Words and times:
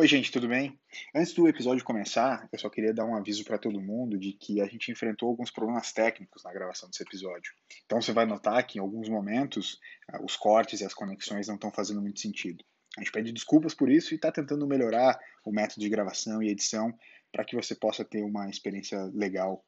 Oi, 0.00 0.06
gente, 0.06 0.32
tudo 0.32 0.48
bem? 0.48 0.80
Antes 1.14 1.34
do 1.34 1.46
episódio 1.46 1.84
começar, 1.84 2.48
eu 2.50 2.58
só 2.58 2.70
queria 2.70 2.94
dar 2.94 3.04
um 3.04 3.14
aviso 3.14 3.44
para 3.44 3.58
todo 3.58 3.82
mundo 3.82 4.18
de 4.18 4.32
que 4.32 4.58
a 4.62 4.64
gente 4.64 4.90
enfrentou 4.90 5.28
alguns 5.28 5.50
problemas 5.50 5.92
técnicos 5.92 6.42
na 6.42 6.50
gravação 6.54 6.88
desse 6.88 7.02
episódio. 7.02 7.52
Então 7.84 8.00
você 8.00 8.10
vai 8.10 8.24
notar 8.24 8.66
que 8.66 8.78
em 8.78 8.80
alguns 8.80 9.10
momentos 9.10 9.78
ah, 10.08 10.24
os 10.24 10.36
cortes 10.36 10.80
e 10.80 10.86
as 10.86 10.94
conexões 10.94 11.48
não 11.48 11.56
estão 11.56 11.70
fazendo 11.70 12.00
muito 12.00 12.18
sentido. 12.18 12.64
A 12.96 13.02
gente 13.02 13.12
pede 13.12 13.30
desculpas 13.30 13.74
por 13.74 13.90
isso 13.90 14.14
e 14.14 14.16
está 14.16 14.32
tentando 14.32 14.66
melhorar 14.66 15.20
o 15.44 15.52
método 15.52 15.82
de 15.82 15.90
gravação 15.90 16.42
e 16.42 16.48
edição 16.48 16.98
para 17.30 17.44
que 17.44 17.54
você 17.54 17.74
possa 17.74 18.02
ter 18.02 18.22
uma 18.22 18.48
experiência 18.48 18.98
legal 19.12 19.62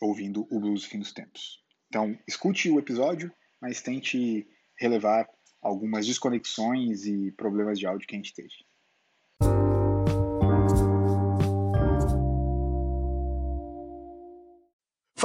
ouvindo 0.00 0.48
o 0.50 0.60
Blues 0.60 0.86
Fim 0.86 0.98
dos 0.98 1.12
Tempos. 1.12 1.62
Então, 1.88 2.18
escute 2.26 2.70
o 2.70 2.78
episódio, 2.78 3.30
mas 3.60 3.82
tente 3.82 4.48
relevar 4.80 5.28
algumas 5.60 6.06
desconexões 6.06 7.04
e 7.04 7.30
problemas 7.32 7.78
de 7.78 7.86
áudio 7.86 8.08
que 8.08 8.14
a 8.14 8.18
gente 8.18 8.32
teve. 8.32 8.64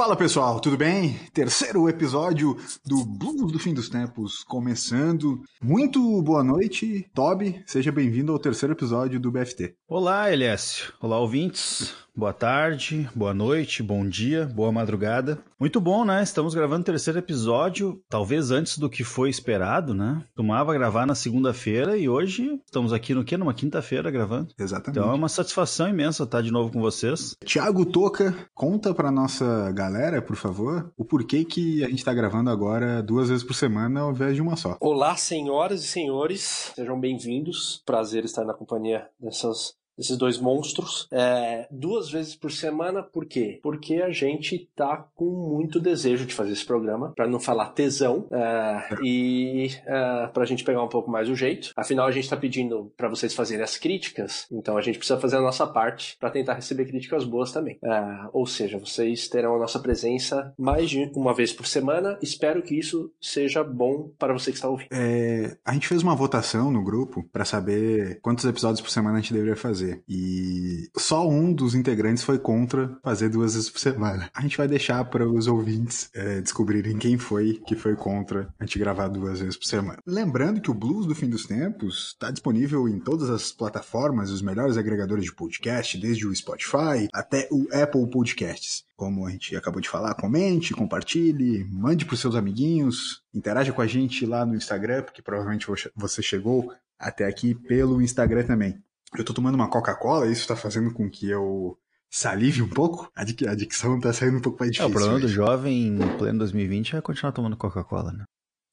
Fala 0.00 0.16
pessoal, 0.16 0.58
tudo 0.60 0.78
bem? 0.78 1.20
Terceiro 1.30 1.86
episódio 1.86 2.56
do 2.86 3.04
Blues 3.04 3.52
do 3.52 3.58
Fim 3.58 3.74
dos 3.74 3.90
Tempos 3.90 4.42
começando. 4.44 5.42
Muito 5.62 6.22
boa 6.22 6.42
noite, 6.42 7.06
Toby. 7.14 7.62
Seja 7.66 7.92
bem-vindo 7.92 8.32
ao 8.32 8.38
terceiro 8.38 8.72
episódio 8.72 9.20
do 9.20 9.30
BFT. 9.30 9.74
Olá, 9.86 10.32
Eliécio. 10.32 10.94
Olá, 11.02 11.18
ouvintes. 11.18 11.94
Boa 12.16 12.32
tarde, 12.32 13.10
boa 13.14 13.34
noite, 13.34 13.82
bom 13.82 14.08
dia, 14.08 14.46
boa 14.46 14.72
madrugada. 14.72 15.44
Muito 15.60 15.78
bom, 15.78 16.06
né? 16.06 16.22
Estamos 16.22 16.54
gravando 16.54 16.80
o 16.80 16.84
terceiro 16.86 17.18
episódio, 17.18 18.02
talvez 18.08 18.50
antes 18.50 18.78
do 18.78 18.88
que 18.88 19.04
foi 19.04 19.28
esperado, 19.28 19.92
né? 19.92 20.24
Tomava 20.34 20.72
gravar 20.72 21.04
na 21.04 21.14
segunda-feira 21.14 21.98
e 21.98 22.08
hoje 22.08 22.58
estamos 22.64 22.94
aqui 22.94 23.12
no 23.12 23.22
quê? 23.22 23.36
Numa 23.36 23.52
quinta-feira 23.52 24.10
gravando. 24.10 24.54
Exatamente. 24.58 24.98
Então 24.98 25.12
é 25.12 25.14
uma 25.14 25.28
satisfação 25.28 25.86
imensa 25.86 26.22
estar 26.22 26.40
de 26.40 26.50
novo 26.50 26.72
com 26.72 26.80
vocês. 26.80 27.36
Tiago 27.44 27.84
Toca, 27.84 28.34
conta 28.54 28.94
pra 28.94 29.10
nossa 29.10 29.70
galera, 29.72 30.22
por 30.22 30.34
favor, 30.34 30.90
o 30.96 31.04
porquê 31.04 31.44
que 31.44 31.84
a 31.84 31.90
gente 31.90 32.06
tá 32.06 32.14
gravando 32.14 32.48
agora 32.48 33.02
duas 33.02 33.28
vezes 33.28 33.44
por 33.44 33.52
semana 33.52 34.00
ao 34.00 34.12
invés 34.12 34.34
de 34.34 34.40
uma 34.40 34.56
só. 34.56 34.78
Olá, 34.80 35.14
senhoras 35.14 35.84
e 35.84 35.86
senhores, 35.86 36.72
sejam 36.74 36.98
bem-vindos. 36.98 37.82
Prazer 37.84 38.24
estar 38.24 38.46
na 38.46 38.54
companhia 38.54 39.08
dessas 39.20 39.78
esses 40.00 40.16
dois 40.16 40.38
monstros, 40.38 41.06
é, 41.12 41.68
duas 41.70 42.10
vezes 42.10 42.34
por 42.34 42.50
semana. 42.50 43.02
Por 43.02 43.26
quê? 43.26 43.60
Porque 43.62 43.96
a 43.96 44.10
gente 44.10 44.68
tá 44.74 44.96
com 45.14 45.26
muito 45.26 45.78
desejo 45.78 46.24
de 46.24 46.34
fazer 46.34 46.52
esse 46.52 46.64
programa, 46.64 47.12
para 47.14 47.28
não 47.28 47.38
falar 47.38 47.66
tesão, 47.70 48.26
é, 48.32 48.96
e 49.02 49.70
é, 49.86 50.26
para 50.28 50.42
a 50.42 50.46
gente 50.46 50.64
pegar 50.64 50.82
um 50.82 50.88
pouco 50.88 51.10
mais 51.10 51.28
o 51.28 51.36
jeito. 51.36 51.72
Afinal, 51.76 52.06
a 52.06 52.10
gente 52.10 52.24
está 52.24 52.36
pedindo 52.36 52.90
para 52.96 53.08
vocês 53.08 53.34
fazerem 53.34 53.62
as 53.62 53.76
críticas, 53.76 54.46
então 54.50 54.76
a 54.76 54.80
gente 54.80 54.98
precisa 54.98 55.20
fazer 55.20 55.36
a 55.36 55.42
nossa 55.42 55.66
parte 55.66 56.16
para 56.18 56.30
tentar 56.30 56.54
receber 56.54 56.86
críticas 56.86 57.24
boas 57.24 57.52
também. 57.52 57.78
É, 57.84 58.28
ou 58.32 58.46
seja, 58.46 58.78
vocês 58.78 59.28
terão 59.28 59.54
a 59.54 59.58
nossa 59.58 59.78
presença 59.78 60.54
mais 60.58 60.88
de 60.88 61.10
uma 61.14 61.34
vez 61.34 61.52
por 61.52 61.66
semana. 61.66 62.18
Espero 62.22 62.62
que 62.62 62.74
isso 62.74 63.12
seja 63.20 63.62
bom 63.62 64.10
para 64.18 64.32
você 64.32 64.50
que 64.50 64.56
está 64.56 64.68
ouvindo. 64.68 64.88
É, 64.92 65.56
a 65.64 65.74
gente 65.74 65.86
fez 65.86 66.02
uma 66.02 66.14
votação 66.14 66.70
no 66.70 66.82
grupo 66.82 67.22
para 67.32 67.44
saber 67.44 68.18
quantos 68.22 68.44
episódios 68.44 68.80
por 68.80 68.90
semana 68.90 69.18
a 69.18 69.20
gente 69.20 69.34
deveria 69.34 69.56
fazer 69.56 69.89
fazer. 69.90 70.02
E 70.08 70.90
só 70.96 71.28
um 71.28 71.52
dos 71.52 71.74
integrantes 71.74 72.22
foi 72.22 72.38
contra 72.38 72.96
fazer 73.02 73.28
duas 73.28 73.54
vezes 73.54 73.70
por 73.70 73.80
semana. 73.80 74.30
A 74.34 74.42
gente 74.42 74.56
vai 74.56 74.68
deixar 74.68 75.04
para 75.04 75.28
os 75.28 75.46
ouvintes 75.46 76.10
é, 76.14 76.40
descobrirem 76.40 76.98
quem 76.98 77.18
foi 77.18 77.60
que 77.66 77.74
foi 77.74 77.96
contra 77.96 78.52
a 78.58 78.64
gente 78.64 78.78
gravar 78.78 79.08
duas 79.08 79.40
vezes 79.40 79.56
por 79.56 79.66
semana. 79.66 79.98
Lembrando 80.06 80.60
que 80.60 80.70
o 80.70 80.74
Blues 80.74 81.06
do 81.06 81.14
Fim 81.14 81.28
dos 81.28 81.46
Tempos 81.46 82.08
está 82.08 82.30
disponível 82.30 82.88
em 82.88 82.98
todas 82.98 83.28
as 83.30 83.52
plataformas, 83.52 84.30
os 84.30 84.42
melhores 84.42 84.76
agregadores 84.76 85.24
de 85.24 85.32
podcast, 85.32 85.98
desde 85.98 86.26
o 86.26 86.34
Spotify 86.34 87.08
até 87.12 87.48
o 87.50 87.66
Apple 87.72 88.08
Podcasts 88.10 88.84
como 88.96 89.26
a 89.26 89.30
gente 89.30 89.56
acabou 89.56 89.80
de 89.80 89.88
falar, 89.88 90.14
comente, 90.14 90.74
compartilhe, 90.74 91.64
mande 91.64 92.04
para 92.04 92.12
os 92.12 92.20
seus 92.20 92.34
amiguinhos, 92.34 93.22
interaja 93.32 93.72
com 93.72 93.80
a 93.80 93.86
gente 93.86 94.26
lá 94.26 94.44
no 94.44 94.54
Instagram, 94.54 95.02
porque 95.02 95.22
provavelmente 95.22 95.66
você 95.96 96.20
chegou 96.20 96.70
até 96.98 97.24
aqui 97.24 97.54
pelo 97.54 98.02
Instagram 98.02 98.44
também 98.44 98.78
eu 99.16 99.24
tô 99.24 99.34
tomando 99.34 99.54
uma 99.54 99.68
Coca-Cola 99.68 100.26
e 100.26 100.32
isso 100.32 100.46
tá 100.46 100.56
fazendo 100.56 100.92
com 100.92 101.10
que 101.10 101.28
eu 101.28 101.78
salive 102.10 102.62
um 102.62 102.68
pouco. 102.68 103.10
A, 103.14 103.24
dic 103.24 103.46
a 103.46 103.54
dicção 103.54 104.00
tá 104.00 104.12
saindo 104.12 104.38
um 104.38 104.42
pouco 104.42 104.58
mais 104.58 104.72
difícil. 104.72 104.86
É, 104.86 104.88
o 104.88 104.92
problema 104.92 105.16
hoje. 105.16 105.26
do 105.26 105.32
jovem 105.32 105.86
em 105.88 106.18
pleno 106.18 106.38
2020 106.40 106.96
é 106.96 107.00
continuar 107.00 107.32
tomando 107.32 107.56
Coca-Cola, 107.56 108.12
né? 108.12 108.24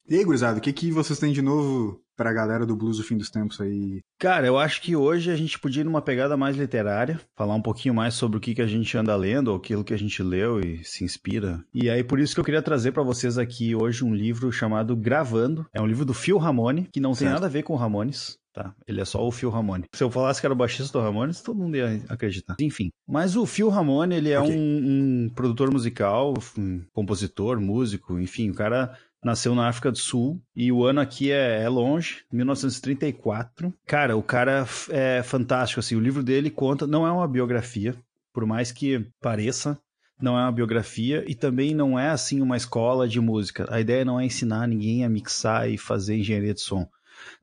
E 0.08 0.16
aí, 0.16 0.24
gurizada, 0.24 0.58
o 0.58 0.60
que, 0.60 0.72
que 0.72 0.90
vocês 0.90 1.18
têm 1.18 1.32
de 1.32 1.42
novo 1.42 2.00
pra 2.18 2.32
galera 2.32 2.66
do 2.66 2.74
Blues 2.74 2.96
do 2.96 3.04
Fim 3.04 3.16
dos 3.16 3.30
Tempos 3.30 3.60
aí? 3.60 4.02
Cara, 4.18 4.44
eu 4.44 4.58
acho 4.58 4.82
que 4.82 4.96
hoje 4.96 5.30
a 5.30 5.36
gente 5.36 5.56
podia 5.56 5.82
ir 5.82 5.84
numa 5.84 6.02
pegada 6.02 6.36
mais 6.36 6.56
literária, 6.56 7.20
falar 7.36 7.54
um 7.54 7.62
pouquinho 7.62 7.94
mais 7.94 8.14
sobre 8.14 8.36
o 8.36 8.40
que, 8.40 8.56
que 8.56 8.60
a 8.60 8.66
gente 8.66 8.98
anda 8.98 9.14
lendo, 9.14 9.48
ou 9.48 9.56
aquilo 9.56 9.84
que 9.84 9.94
a 9.94 9.98
gente 9.98 10.20
leu 10.20 10.60
e 10.60 10.84
se 10.84 11.04
inspira. 11.04 11.64
E 11.72 11.88
aí, 11.88 12.02
por 12.02 12.18
isso 12.18 12.34
que 12.34 12.40
eu 12.40 12.44
queria 12.44 12.60
trazer 12.60 12.90
para 12.90 13.04
vocês 13.04 13.38
aqui 13.38 13.76
hoje 13.76 14.04
um 14.04 14.12
livro 14.12 14.50
chamado 14.50 14.96
Gravando. 14.96 15.64
É 15.72 15.80
um 15.80 15.86
livro 15.86 16.04
do 16.04 16.12
Phil 16.12 16.38
Ramone, 16.38 16.88
que 16.92 16.98
não 16.98 17.14
certo. 17.14 17.28
tem 17.28 17.34
nada 17.34 17.46
a 17.46 17.50
ver 17.50 17.62
com 17.62 17.74
o 17.74 17.76
Ramones 17.76 18.36
tá? 18.58 18.74
Ele 18.86 19.00
é 19.00 19.04
só 19.04 19.24
o 19.24 19.30
Phil 19.30 19.50
Ramone. 19.50 19.84
Se 19.94 20.02
eu 20.02 20.10
falasse 20.10 20.40
que 20.40 20.46
era 20.46 20.52
o 20.52 20.56
baixista 20.56 20.98
do 20.98 21.04
Ramones, 21.04 21.40
todo 21.40 21.56
mundo 21.56 21.76
ia 21.76 22.02
acreditar. 22.08 22.56
Enfim, 22.60 22.90
mas 23.06 23.36
o 23.36 23.46
Phil 23.46 23.68
Ramone, 23.68 24.16
ele 24.16 24.30
é 24.30 24.40
okay. 24.40 24.56
um, 24.56 25.26
um, 25.26 25.30
produtor 25.30 25.72
musical, 25.72 26.34
um 26.56 26.82
compositor, 26.92 27.60
músico, 27.60 28.18
enfim, 28.18 28.50
o 28.50 28.54
cara 28.54 28.96
nasceu 29.22 29.54
na 29.54 29.68
África 29.68 29.90
do 29.90 29.98
Sul 29.98 30.40
e 30.54 30.70
o 30.70 30.84
ano 30.84 31.00
aqui 31.00 31.30
é, 31.30 31.62
é, 31.62 31.68
longe, 31.68 32.24
1934. 32.32 33.72
Cara, 33.86 34.16
o 34.16 34.22
cara 34.22 34.66
é 34.90 35.22
fantástico, 35.22 35.80
assim, 35.80 35.96
o 35.96 36.00
livro 36.00 36.22
dele 36.22 36.50
conta, 36.50 36.86
não 36.86 37.06
é 37.06 37.10
uma 37.10 37.28
biografia, 37.28 37.94
por 38.32 38.46
mais 38.46 38.70
que 38.70 39.06
pareça, 39.20 39.78
não 40.20 40.38
é 40.38 40.42
uma 40.42 40.52
biografia 40.52 41.24
e 41.26 41.34
também 41.34 41.74
não 41.74 41.98
é 41.98 42.10
assim 42.10 42.40
uma 42.40 42.56
escola 42.56 43.08
de 43.08 43.20
música. 43.20 43.66
A 43.70 43.80
ideia 43.80 44.04
não 44.04 44.18
é 44.18 44.24
ensinar 44.24 44.66
ninguém 44.66 45.04
a 45.04 45.08
mixar 45.08 45.70
e 45.70 45.78
fazer 45.78 46.16
engenharia 46.16 46.54
de 46.54 46.60
som. 46.60 46.88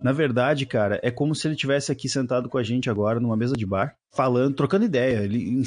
Na 0.02 0.12
verdade, 0.12 0.66
cara, 0.66 1.00
é 1.04 1.12
como 1.12 1.36
se 1.36 1.48
ele 1.48 1.56
tivesse 1.56 1.92
aqui 1.92 2.08
sentado 2.08 2.50
com 2.50 2.58
a 2.58 2.64
gente 2.64 2.90
agora 2.90 3.20
numa 3.20 3.36
mesa 3.36 3.56
de 3.56 3.66
bar, 3.66 3.96
falando, 4.14 4.56
trocando 4.56 4.86
ideia, 4.86 5.24
ele 5.24 5.64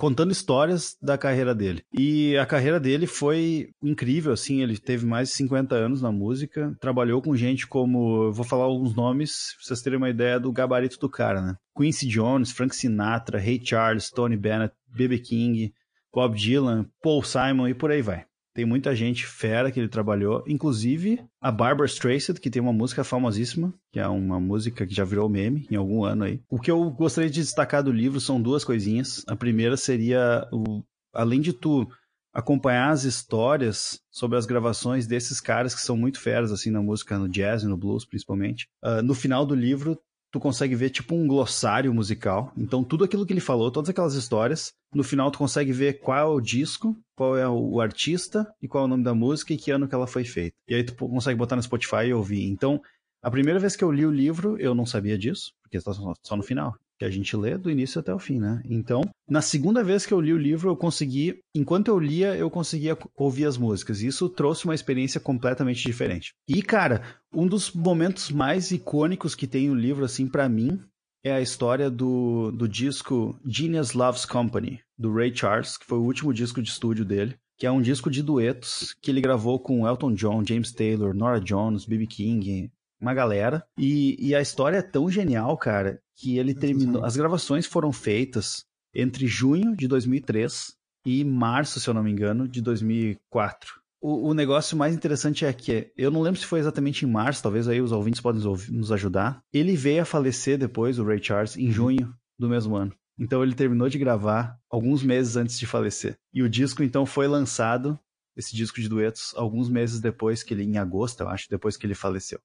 contando 0.00 0.32
histórias 0.32 0.96
da 1.02 1.18
carreira 1.18 1.54
dele. 1.54 1.84
E 1.92 2.34
a 2.38 2.46
carreira 2.46 2.80
dele 2.80 3.06
foi 3.06 3.68
incrível, 3.82 4.32
assim, 4.32 4.62
ele 4.62 4.78
teve 4.78 5.04
mais 5.04 5.28
de 5.28 5.34
50 5.34 5.74
anos 5.74 6.00
na 6.00 6.10
música, 6.10 6.74
trabalhou 6.80 7.20
com 7.20 7.36
gente 7.36 7.66
como, 7.66 8.32
vou 8.32 8.44
falar 8.46 8.64
alguns 8.64 8.96
nomes, 8.96 9.54
pra 9.56 9.66
vocês 9.66 9.82
terem 9.82 9.98
uma 9.98 10.08
ideia 10.08 10.40
do 10.40 10.50
gabarito 10.50 10.98
do 10.98 11.10
cara, 11.10 11.42
né? 11.42 11.54
Quincy 11.76 12.08
Jones, 12.08 12.50
Frank 12.50 12.74
Sinatra, 12.74 13.38
Ray 13.38 13.60
Charles, 13.62 14.08
Tony 14.08 14.38
Bennett, 14.38 14.74
B.B. 14.88 15.18
King, 15.18 15.74
Bob 16.14 16.34
Dylan, 16.34 16.86
Paul 17.02 17.22
Simon 17.22 17.68
e 17.68 17.74
por 17.74 17.90
aí 17.90 18.00
vai. 18.00 18.24
Tem 18.54 18.64
muita 18.64 18.94
gente 18.96 19.26
fera 19.26 19.70
que 19.70 19.78
ele 19.78 19.88
trabalhou, 19.88 20.42
inclusive 20.46 21.22
a 21.40 21.52
Barbara 21.52 21.86
Streisand, 21.86 22.34
que 22.34 22.50
tem 22.50 22.60
uma 22.60 22.72
música 22.72 23.04
famosíssima, 23.04 23.72
que 23.92 24.00
é 24.00 24.06
uma 24.08 24.40
música 24.40 24.86
que 24.86 24.94
já 24.94 25.04
virou 25.04 25.28
meme 25.28 25.66
em 25.70 25.76
algum 25.76 26.04
ano 26.04 26.24
aí. 26.24 26.40
O 26.48 26.58
que 26.58 26.70
eu 26.70 26.90
gostaria 26.90 27.30
de 27.30 27.40
destacar 27.40 27.82
do 27.82 27.92
livro 27.92 28.20
são 28.20 28.42
duas 28.42 28.64
coisinhas. 28.64 29.24
A 29.28 29.36
primeira 29.36 29.76
seria 29.76 30.48
o 30.52 30.82
além 31.12 31.40
de 31.40 31.52
tu 31.52 31.88
acompanhar 32.32 32.90
as 32.90 33.04
histórias 33.04 34.00
sobre 34.10 34.38
as 34.38 34.46
gravações 34.46 35.06
desses 35.06 35.40
caras 35.40 35.74
que 35.74 35.80
são 35.80 35.96
muito 35.96 36.20
feras 36.20 36.52
assim 36.52 36.70
na 36.70 36.80
música, 36.80 37.18
no 37.18 37.28
jazz 37.28 37.62
e 37.62 37.66
no 37.66 37.76
blues 37.76 38.04
principalmente. 38.04 38.68
Uh, 38.84 39.02
no 39.02 39.14
final 39.14 39.44
do 39.44 39.54
livro 39.54 40.00
tu 40.30 40.38
consegue 40.38 40.74
ver 40.74 40.90
tipo 40.90 41.14
um 41.14 41.26
glossário 41.26 41.92
musical. 41.92 42.52
Então 42.56 42.84
tudo 42.84 43.04
aquilo 43.04 43.26
que 43.26 43.32
ele 43.32 43.40
falou, 43.40 43.70
todas 43.70 43.90
aquelas 43.90 44.14
histórias, 44.14 44.72
no 44.94 45.02
final 45.02 45.30
tu 45.30 45.38
consegue 45.38 45.72
ver 45.72 46.00
qual 46.00 46.18
é 46.18 46.24
o 46.24 46.40
disco, 46.40 46.96
qual 47.16 47.36
é 47.36 47.48
o 47.48 47.80
artista 47.80 48.46
e 48.62 48.68
qual 48.68 48.84
é 48.84 48.86
o 48.86 48.88
nome 48.88 49.04
da 49.04 49.14
música 49.14 49.52
e 49.52 49.56
que 49.56 49.70
ano 49.70 49.88
que 49.88 49.94
ela 49.94 50.06
foi 50.06 50.24
feita. 50.24 50.56
E 50.68 50.74
aí 50.74 50.84
tu 50.84 50.94
consegue 50.94 51.38
botar 51.38 51.56
no 51.56 51.62
Spotify 51.62 52.06
e 52.06 52.14
ouvir. 52.14 52.44
Então, 52.48 52.80
a 53.22 53.30
primeira 53.30 53.58
vez 53.58 53.76
que 53.76 53.84
eu 53.84 53.92
li 53.92 54.06
o 54.06 54.10
livro, 54.10 54.56
eu 54.58 54.74
não 54.74 54.86
sabia 54.86 55.18
disso, 55.18 55.52
porque 55.62 55.76
está 55.76 55.92
só 55.92 56.36
no 56.36 56.42
final 56.42 56.74
que 57.00 57.04
a 57.06 57.10
gente 57.10 57.34
lê 57.34 57.56
do 57.56 57.70
início 57.70 57.98
até 57.98 58.14
o 58.14 58.18
fim, 58.18 58.38
né? 58.38 58.60
Então, 58.62 59.00
na 59.26 59.40
segunda 59.40 59.82
vez 59.82 60.04
que 60.04 60.12
eu 60.12 60.20
li 60.20 60.34
o 60.34 60.38
livro, 60.38 60.68
eu 60.68 60.76
consegui, 60.76 61.40
enquanto 61.54 61.88
eu 61.88 61.98
lia, 61.98 62.36
eu 62.36 62.50
conseguia 62.50 62.96
ouvir 63.16 63.46
as 63.46 63.56
músicas. 63.56 64.02
E 64.02 64.06
isso 64.08 64.28
trouxe 64.28 64.66
uma 64.66 64.74
experiência 64.74 65.18
completamente 65.18 65.82
diferente. 65.82 66.34
E, 66.46 66.60
cara, 66.60 67.02
um 67.34 67.46
dos 67.46 67.72
momentos 67.72 68.30
mais 68.30 68.70
icônicos 68.70 69.34
que 69.34 69.46
tem 69.46 69.70
o 69.70 69.74
livro, 69.74 70.04
assim, 70.04 70.28
para 70.28 70.46
mim, 70.46 70.78
é 71.24 71.32
a 71.32 71.40
história 71.40 71.90
do, 71.90 72.50
do 72.50 72.68
disco 72.68 73.34
Genius 73.46 73.94
Loves 73.94 74.26
Company, 74.26 74.78
do 74.98 75.10
Ray 75.10 75.34
Charles, 75.34 75.78
que 75.78 75.86
foi 75.86 75.96
o 75.96 76.04
último 76.04 76.34
disco 76.34 76.60
de 76.60 76.68
estúdio 76.68 77.06
dele, 77.06 77.34
que 77.56 77.66
é 77.66 77.70
um 77.70 77.80
disco 77.80 78.10
de 78.10 78.22
duetos 78.22 78.94
que 79.00 79.10
ele 79.10 79.22
gravou 79.22 79.58
com 79.58 79.88
Elton 79.88 80.12
John, 80.12 80.44
James 80.46 80.70
Taylor, 80.70 81.14
Nora 81.14 81.40
Jones, 81.40 81.86
B.B. 81.86 82.06
King, 82.06 82.70
uma 83.00 83.14
galera. 83.14 83.64
E, 83.78 84.16
e 84.18 84.34
a 84.34 84.40
história 84.40 84.78
é 84.78 84.82
tão 84.82 85.10
genial, 85.10 85.56
cara, 85.56 86.00
que 86.16 86.38
ele 86.38 86.54
terminou. 86.54 87.04
As 87.04 87.16
gravações 87.16 87.66
foram 87.66 87.92
feitas 87.92 88.64
entre 88.94 89.26
junho 89.26 89.76
de 89.76 89.88
2003 89.88 90.74
e 91.06 91.24
março, 91.24 91.80
se 91.80 91.88
eu 91.88 91.94
não 91.94 92.02
me 92.02 92.10
engano, 92.10 92.46
de 92.46 92.60
2004. 92.60 93.80
o, 94.02 94.28
o, 94.28 94.34
negócio 94.34 94.76
mais 94.76 94.94
interessante 94.94 95.44
é 95.44 95.52
que 95.52 95.90
eu 95.96 96.10
não 96.10 96.20
lembro 96.20 96.38
se 96.38 96.46
foi 96.46 96.60
exatamente 96.60 97.04
em 97.04 97.10
março, 97.10 97.42
talvez 97.42 97.68
aí 97.68 97.80
os 97.80 97.92
ouvintes 97.92 98.20
podem 98.20 98.42
nos 98.70 98.92
ajudar. 98.92 99.42
Ele 99.52 99.76
veio 99.76 100.02
a 100.02 100.06
falecer 100.06 100.58
depois, 100.58 100.98
o 100.98 101.04
Ray 101.04 101.22
Charles, 101.22 101.56
em 101.56 101.70
junho 101.70 102.14
do 102.38 102.48
mesmo 102.48 102.76
ano. 102.76 102.92
Então 103.18 103.42
ele 103.42 103.54
terminou 103.54 103.88
de 103.88 103.98
gravar 103.98 104.58
alguns 104.70 105.02
meses 105.02 105.36
antes 105.36 105.58
de 105.58 105.66
falecer. 105.66 106.18
E 106.32 106.42
o 106.42 106.48
disco 106.48 106.82
então 106.82 107.04
foi 107.04 107.28
lançado, 107.28 107.98
esse 108.34 108.56
disco 108.56 108.80
de 108.80 108.88
duetos, 108.88 109.34
alguns 109.36 109.68
meses 109.68 110.00
depois 110.00 110.42
que 110.42 110.54
ele, 110.54 110.64
em 110.64 110.78
agosto, 110.78 111.20
eu 111.20 111.28
acho, 111.28 111.46
depois 111.50 111.76
que 111.76 111.86
ele 111.86 111.94
faleceu. 111.94 112.40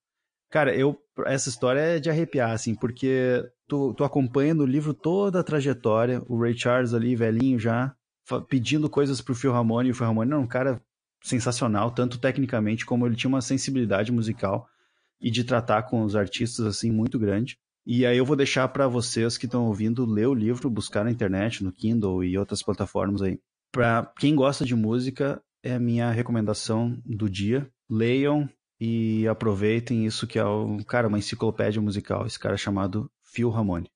Cara, 0.49 0.75
eu 0.75 0.97
essa 1.25 1.49
história 1.49 1.79
é 1.79 1.99
de 1.99 2.09
arrepiar, 2.09 2.51
assim, 2.51 2.75
porque 2.75 3.41
tu, 3.67 3.93
tu 3.93 4.03
acompanha 4.03 4.53
no 4.53 4.65
livro 4.65 4.93
toda 4.93 5.39
a 5.39 5.43
trajetória, 5.43 6.21
o 6.27 6.37
Ray 6.37 6.57
Charles 6.57 6.93
ali, 6.93 7.15
velhinho 7.15 7.57
já, 7.57 7.95
pedindo 8.49 8.89
coisas 8.89 9.21
pro 9.21 9.35
Phil 9.35 9.51
Ramone, 9.51 9.89
e 9.89 9.91
o 9.91 9.95
Phil 9.95 10.07
Ramone 10.07 10.31
era 10.31 10.39
um 10.39 10.47
cara 10.47 10.81
sensacional, 11.23 11.91
tanto 11.91 12.19
tecnicamente 12.19 12.85
como 12.85 13.05
ele 13.05 13.15
tinha 13.15 13.29
uma 13.29 13.41
sensibilidade 13.41 14.11
musical 14.11 14.67
e 15.19 15.31
de 15.31 15.43
tratar 15.43 15.83
com 15.83 16.03
os 16.03 16.15
artistas 16.15 16.65
assim 16.65 16.91
muito 16.91 17.17
grande. 17.17 17.57
E 17.85 18.05
aí 18.05 18.17
eu 18.17 18.25
vou 18.25 18.35
deixar 18.35 18.67
para 18.67 18.87
vocês 18.87 19.37
que 19.37 19.45
estão 19.45 19.65
ouvindo 19.65 20.05
ler 20.05 20.27
o 20.27 20.33
livro, 20.33 20.69
buscar 20.69 21.03
na 21.03 21.11
internet, 21.11 21.63
no 21.63 21.71
Kindle 21.71 22.23
e 22.23 22.37
outras 22.37 22.61
plataformas 22.61 23.21
aí. 23.21 23.39
Para 23.71 24.11
quem 24.19 24.35
gosta 24.35 24.65
de 24.65 24.75
música, 24.75 25.41
é 25.63 25.73
a 25.73 25.79
minha 25.79 26.11
recomendação 26.11 26.99
do 27.05 27.29
dia. 27.29 27.69
Leiam 27.89 28.49
e 28.79 29.27
aproveitem 29.27 30.05
isso 30.05 30.27
que 30.27 30.37
é 30.37 30.45
o 30.45 30.77
cara 30.85 31.07
uma 31.07 31.17
enciclopédia 31.17 31.81
musical, 31.81 32.25
esse 32.25 32.39
cara 32.39 32.57
chamado 32.57 33.09
Phil 33.23 33.49
Ramone. 33.49 33.89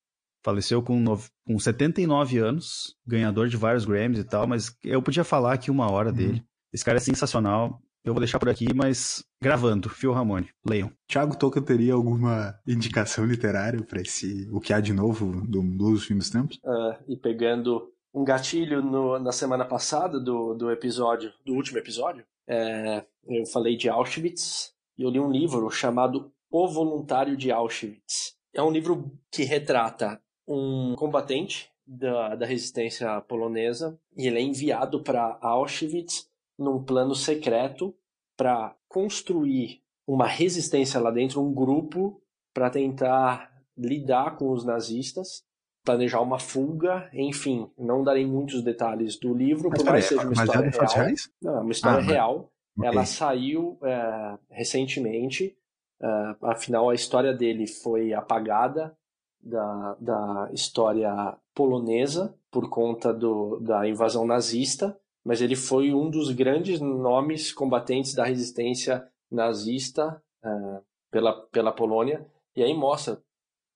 Faleceu 0.44 0.82
com, 0.82 1.00
no... 1.00 1.20
com 1.46 1.60
79 1.60 2.38
anos, 2.38 2.96
ganhador 3.06 3.50
de 3.50 3.58
vários 3.58 3.86
Grammys 3.86 4.20
e 4.20 4.24
tal, 4.24 4.48
mas 4.48 4.76
eu 4.84 5.02
podia 5.02 5.24
falar 5.24 5.54
aqui 5.54 5.70
uma 5.70 5.92
hora 5.92 6.10
uhum. 6.10 6.16
dele. 6.16 6.44
Esse 6.74 6.86
cara 6.86 6.98
é 6.98 7.02
sensacional. 7.02 7.82
Eu 8.06 8.14
vou 8.14 8.22
deixar 8.22 8.40
por 8.40 8.48
aqui, 8.48 8.74
mas 8.74 9.24
gravando, 9.42 9.90
Phil 9.90 10.14
Ramone, 10.14 10.50
leiam. 10.66 10.92
Thiago 11.08 11.38
Toca 11.38 11.62
teria 11.62 11.94
alguma 11.94 12.58
indicação 12.66 13.26
literária 13.26 13.84
para 13.84 14.02
esse 14.02 14.48
O 14.52 14.62
que 14.62 14.72
há 14.72 14.80
de 14.80 14.94
novo 14.94 15.46
do 15.46 15.62
Blues 15.62 16.06
Fim 16.06 16.16
dos 16.16 16.30
Tempos? 16.30 16.58
Uh, 16.64 16.96
e 17.10 17.18
pegando 17.18 17.92
um 18.14 18.24
gatilho 18.24 18.82
no, 18.82 19.20
na 19.20 19.32
semana 19.32 19.66
passada 19.66 20.20
do, 20.20 20.54
do 20.54 20.72
episódio, 20.72 21.32
do 21.46 21.54
último 21.54 21.78
episódio, 21.78 22.24
é, 22.50 23.06
eu 23.28 23.46
falei 23.46 23.78
de 23.78 23.88
Auschwitz 23.88 24.74
e 24.98 25.04
eu 25.04 25.10
li 25.10 25.20
um 25.20 25.32
livro 25.32 25.70
chamado 25.70 26.32
O 26.50 26.68
Voluntário 26.68 27.38
de 27.38 27.52
Auschwitz. 27.52 28.36
É 28.54 28.64
um 28.64 28.72
livro 28.72 29.12
que 29.32 29.44
retrata 29.44 30.20
um 30.48 30.96
combatente 30.96 31.70
da, 31.86 32.36
da 32.36 32.46
resistência 32.46 33.22
polonesa 33.22 34.00
e 34.18 34.26
ele 34.26 34.40
é 34.40 34.42
enviado 34.42 35.04
para 35.04 35.38
Auschwitz 35.42 36.28
num 36.58 36.84
plano 36.84 37.14
secreto 37.14 37.96
para 38.36 38.76
construir 38.88 39.84
uma 40.08 40.26
resistência 40.26 41.00
lá 41.00 41.12
dentro, 41.12 41.42
um 41.42 41.54
grupo 41.54 42.20
para 42.52 42.70
tentar 42.72 43.64
lidar 43.78 44.38
com 44.38 44.52
os 44.52 44.66
nazistas, 44.66 45.44
planejar 45.84 46.22
uma 46.22 46.40
fuga, 46.40 47.10
enfim, 47.14 47.70
não 47.78 48.04
darei 48.04 48.26
muitos 48.26 48.64
detalhes 48.64 49.18
do 49.18 49.34
livro, 49.34 49.70
mas 49.70 49.82
por 49.82 49.92
mais 49.92 50.08
que 50.08 50.16
seja 50.16 50.28
uma 50.28 50.34
história 50.34 50.70
real. 50.70 50.94
Reais? 50.96 51.32
Não, 51.42 51.58
é 51.58 51.62
uma 51.62 51.72
história 51.72 52.00
ah, 52.00 52.02
real. 52.02 52.52
Okay. 52.78 52.90
Ela 52.90 53.06
saiu 53.06 53.78
é, 53.84 54.38
recentemente, 54.50 55.58
é, 56.02 56.36
afinal 56.44 56.90
a 56.90 56.96
história 56.96 57.34
dele 57.34 57.68
foi 57.68 58.14
apagada 58.14 58.96
da, 59.42 59.96
da 60.00 60.50
história 60.54 61.38
polonesa 61.54 62.36
por 62.52 62.70
conta 62.70 63.14
do, 63.14 63.60
da 63.60 63.88
invasão 63.88 64.26
nazista 64.26 64.98
mas 65.24 65.42
ele 65.42 65.56
foi 65.56 65.94
um 65.94 66.10
dos 66.10 66.32
grandes 66.32 66.80
nomes 66.80 67.52
combatentes 67.52 68.14
da 68.14 68.24
resistência 68.24 69.08
nazista 69.30 70.22
uh, 70.44 70.84
pela, 71.12 71.34
pela 71.52 71.72
Polônia. 71.72 72.26
E 72.56 72.64
aí 72.64 72.74
mostra 72.74 73.22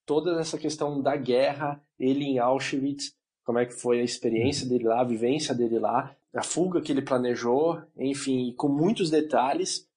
toda 0.06 0.40
essa 0.40 0.58
questão 0.58 1.02
da 1.02 1.16
guerra, 1.16 1.82
ele 2.04 2.26
em 2.26 2.40
Auschwitz, 2.40 3.14
como 3.46 3.60
é 3.60 3.66
que 3.66 3.74
foi 3.74 4.00
a 4.00 4.04
experiência 4.04 4.68
dele 4.68 4.86
lá, 4.86 5.02
a 5.02 5.06
vivência 5.06 5.54
dele 5.54 5.80
lá, 5.80 6.16
a 6.34 6.44
fuga 6.44 6.82
que 6.82 6.92
ele 6.92 7.02
planejou, 7.02 7.82
enfim, 7.98 8.54
com 8.58 8.68
muitos 8.68 9.10
detalhes, 9.10 9.88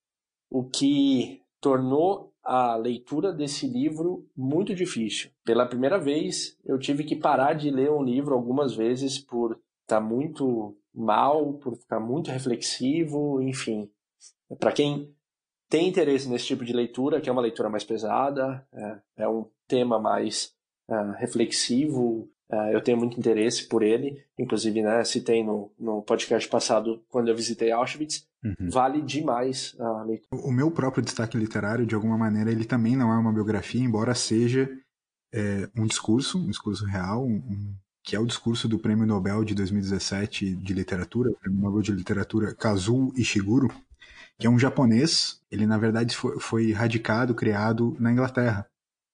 o 0.50 0.64
que 0.64 1.40
tornou 1.60 2.32
a 2.42 2.76
leitura 2.76 3.32
desse 3.32 3.66
livro 3.66 4.28
muito 4.36 4.74
difícil. 4.74 5.30
Pela 5.44 5.66
primeira 5.66 5.98
vez, 5.98 6.56
eu 6.64 6.78
tive 6.78 7.02
que 7.02 7.16
parar 7.16 7.54
de 7.54 7.70
ler 7.70 7.90
um 7.90 8.02
livro 8.02 8.34
algumas 8.34 8.74
vezes 8.74 9.18
por 9.18 9.52
estar 9.82 9.96
tá 9.96 10.00
muito 10.00 10.76
mal, 10.94 11.54
por 11.54 11.76
ficar 11.76 11.98
muito 11.98 12.30
reflexivo, 12.30 13.42
enfim. 13.42 13.90
Para 14.60 14.72
quem 14.72 15.12
tem 15.68 15.88
interesse 15.88 16.28
nesse 16.28 16.46
tipo 16.46 16.64
de 16.64 16.72
leitura, 16.72 17.20
que 17.20 17.28
é 17.28 17.32
uma 17.32 17.42
leitura 17.42 17.68
mais 17.68 17.84
pesada, 17.84 18.66
é, 18.72 19.24
é 19.24 19.28
um 19.28 19.46
tema 19.66 19.98
mais 19.98 20.54
uh, 20.88 21.12
reflexivo, 21.18 22.28
uh, 22.50 22.70
eu 22.72 22.80
tenho 22.80 22.98
muito 22.98 23.18
interesse 23.18 23.66
por 23.66 23.82
ele. 23.82 24.22
Inclusive, 24.38 24.82
né, 24.82 25.04
citei 25.04 25.44
no, 25.44 25.70
no 25.78 26.02
podcast 26.02 26.48
passado, 26.48 27.02
quando 27.08 27.28
eu 27.28 27.36
visitei 27.36 27.70
Auschwitz, 27.70 28.26
uhum. 28.44 28.70
vale 28.70 29.02
demais 29.02 29.74
a 29.78 30.02
leitura. 30.02 30.42
O 30.42 30.52
meu 30.52 30.70
próprio 30.70 31.02
destaque 31.02 31.36
literário, 31.36 31.86
de 31.86 31.94
alguma 31.94 32.16
maneira, 32.16 32.50
ele 32.50 32.64
também 32.64 32.96
não 32.96 33.12
é 33.12 33.18
uma 33.18 33.32
biografia, 33.32 33.82
embora 33.82 34.14
seja 34.14 34.68
é, 35.32 35.68
um 35.76 35.86
discurso, 35.86 36.38
um 36.38 36.48
discurso 36.48 36.84
real, 36.84 37.26
um, 37.26 37.74
que 38.02 38.14
é 38.14 38.20
o 38.20 38.26
discurso 38.26 38.68
do 38.68 38.78
Prêmio 38.78 39.04
Nobel 39.04 39.44
de 39.44 39.54
2017 39.54 40.54
de 40.54 40.72
Literatura, 40.72 41.30
o 41.30 41.36
Prêmio 41.36 41.60
Nobel 41.60 41.82
de 41.82 41.92
Literatura 41.92 42.54
Kazuo 42.54 43.12
Ishiguro, 43.16 43.68
que 44.38 44.46
é 44.46 44.50
um 44.50 44.58
japonês. 44.58 45.40
Ele, 45.50 45.66
na 45.66 45.76
verdade, 45.76 46.16
foi, 46.16 46.38
foi 46.38 46.72
radicado, 46.72 47.34
criado 47.34 47.96
na 47.98 48.12
Inglaterra. 48.12 48.66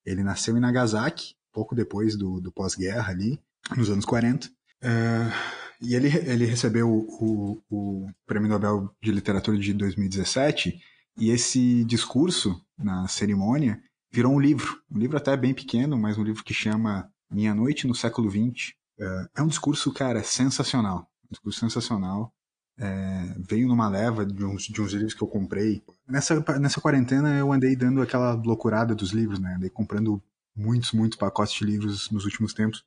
Ele 0.04 0.22
nasceu 0.22 0.56
em 0.56 0.60
Nagasaki, 0.60 1.34
pouco 1.52 1.74
depois 1.74 2.16
do, 2.16 2.40
do 2.40 2.50
pós-guerra 2.50 3.10
ali, 3.10 3.38
nos 3.76 3.90
anos 3.90 4.04
40. 4.04 4.50
É, 4.82 5.32
e 5.80 5.94
ele, 5.94 6.08
ele 6.08 6.46
recebeu 6.46 6.88
o, 6.88 7.60
o, 7.70 8.08
Prêmio 8.26 8.48
Nobel 8.48 8.90
de 9.00 9.12
Literatura 9.12 9.58
de 9.58 9.72
2017, 9.72 10.80
e 11.18 11.30
esse 11.30 11.84
discurso 11.84 12.60
na 12.78 13.06
cerimônia 13.06 13.82
virou 14.10 14.32
um 14.32 14.40
livro, 14.40 14.80
um 14.90 14.98
livro 14.98 15.16
até 15.16 15.36
bem 15.36 15.52
pequeno, 15.52 15.98
mas 15.98 16.18
um 16.18 16.22
livro 16.22 16.44
que 16.44 16.54
chama 16.54 17.10
Minha 17.30 17.54
Noite 17.54 17.86
no 17.86 17.94
Século 17.94 18.30
XX, 18.30 18.74
é, 18.98 19.28
é 19.36 19.42
um 19.42 19.48
discurso, 19.48 19.92
cara, 19.92 20.22
sensacional. 20.22 21.08
Um 21.26 21.32
discurso 21.32 21.60
sensacional. 21.60 22.32
É, 22.78 23.34
veio 23.38 23.68
numa 23.68 23.88
leva 23.88 24.24
de 24.24 24.44
uns, 24.44 24.64
de 24.64 24.80
uns 24.80 24.92
livros 24.92 25.14
que 25.14 25.22
eu 25.22 25.28
comprei. 25.28 25.82
Nessa, 26.08 26.42
nessa 26.58 26.80
quarentena 26.80 27.36
eu 27.36 27.52
andei 27.52 27.76
dando 27.76 28.00
aquela 28.00 28.32
loucurada 28.34 28.94
dos 28.94 29.10
livros, 29.10 29.38
né? 29.38 29.54
Andei 29.56 29.68
comprando 29.68 30.22
muitos, 30.54 30.92
muitos 30.92 31.18
pacotes 31.18 31.54
de 31.54 31.64
livros 31.64 32.10
nos 32.10 32.24
últimos 32.24 32.54
tempos. 32.54 32.84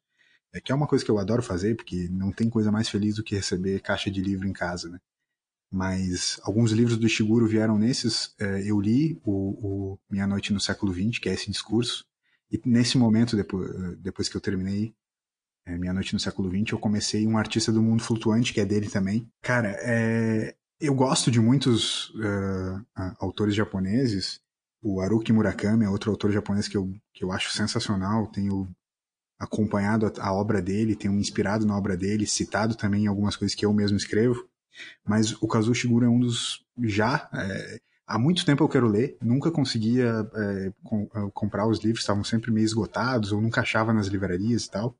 É 0.53 0.61
que 0.61 0.71
é 0.71 0.75
uma 0.75 0.87
coisa 0.87 1.03
que 1.03 1.11
eu 1.11 1.17
adoro 1.17 1.43
fazer, 1.43 1.75
porque 1.75 2.07
não 2.09 2.31
tem 2.31 2.49
coisa 2.49 2.71
mais 2.71 2.87
feliz 2.87 3.15
do 3.15 3.23
que 3.23 3.35
receber 3.35 3.81
caixa 3.81 4.09
de 4.09 4.21
livro 4.21 4.47
em 4.47 4.53
casa, 4.53 4.89
né? 4.89 4.99
Mas 5.71 6.39
alguns 6.43 6.71
livros 6.71 6.97
do 6.97 7.05
Ishiguro 7.05 7.47
vieram 7.47 7.77
nesses. 7.77 8.33
É, 8.39 8.61
eu 8.63 8.79
li 8.79 9.19
o, 9.25 9.93
o 9.93 9.99
Minha 10.09 10.25
Noite 10.25 10.53
no 10.53 10.59
Século 10.59 10.93
XX, 10.93 11.19
que 11.19 11.27
é 11.27 11.33
esse 11.33 11.51
discurso. 11.51 12.05
E 12.49 12.61
nesse 12.65 12.97
momento, 12.97 13.35
depois, 13.35 13.97
depois 13.97 14.29
que 14.29 14.37
eu 14.37 14.41
terminei, 14.41 14.95
é, 15.65 15.77
Minha 15.77 15.93
Noite 15.93 16.13
no 16.13 16.19
Século 16.19 16.49
XX, 16.49 16.71
eu 16.71 16.79
comecei 16.79 17.27
um 17.27 17.37
artista 17.37 17.71
do 17.71 17.81
mundo 17.81 18.03
flutuante, 18.03 18.53
que 18.53 18.61
é 18.61 18.65
dele 18.65 18.87
também. 18.87 19.29
Cara, 19.41 19.75
é, 19.81 20.55
eu 20.79 20.93
gosto 20.93 21.31
de 21.31 21.39
muitos 21.39 22.09
uh, 22.11 22.85
autores 23.19 23.55
japoneses. 23.55 24.39
O 24.87 25.01
Haruki 25.01 25.33
Murakami 25.33 25.83
é 25.83 25.89
outro 25.89 26.11
autor 26.11 26.31
japonês 26.31 26.67
que 26.67 26.77
eu, 26.77 26.93
que 27.11 27.23
eu 27.23 27.31
acho 27.31 27.51
sensacional. 27.51 28.27
Tenho 28.27 28.69
acompanhado 29.39 30.05
a, 30.05 30.27
a 30.27 30.31
obra 30.31 30.61
dele, 30.61 30.95
tenho 30.95 31.11
me 31.11 31.19
inspirado 31.19 31.65
na 31.65 31.75
obra 31.75 31.97
dele, 31.97 32.27
citado 32.27 32.75
também 32.75 33.07
algumas 33.07 33.35
coisas 33.35 33.55
que 33.55 33.65
eu 33.65 33.73
mesmo 33.73 33.97
escrevo. 33.97 34.47
Mas 35.03 35.33
o 35.41 35.47
Kazuo 35.47 35.73
Shiguro 35.73 36.05
é 36.05 36.07
um 36.07 36.19
dos 36.19 36.63
já. 36.83 37.27
É, 37.33 37.79
há 38.05 38.19
muito 38.19 38.45
tempo 38.45 38.63
eu 38.63 38.69
quero 38.69 38.87
ler, 38.87 39.17
nunca 39.23 39.49
conseguia 39.49 40.29
é, 40.35 40.71
com, 40.83 41.07
comprar 41.33 41.67
os 41.67 41.79
livros, 41.79 42.01
estavam 42.01 42.23
sempre 42.23 42.51
meio 42.51 42.65
esgotados, 42.65 43.31
ou 43.31 43.41
nunca 43.41 43.61
achava 43.61 43.91
nas 43.91 44.05
livrarias 44.05 44.65
e 44.65 44.69
tal. 44.69 44.95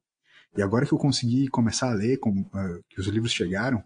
E 0.58 0.64
agora 0.64 0.88
que 0.88 0.94
eu 0.94 0.98
consegui 0.98 1.48
começar 1.48 1.92
a 1.92 1.94
ler, 1.94 2.18
com, 2.18 2.32
uh, 2.32 2.84
que 2.90 3.00
os 3.00 3.06
livros 3.06 3.32
chegaram, 3.32 3.84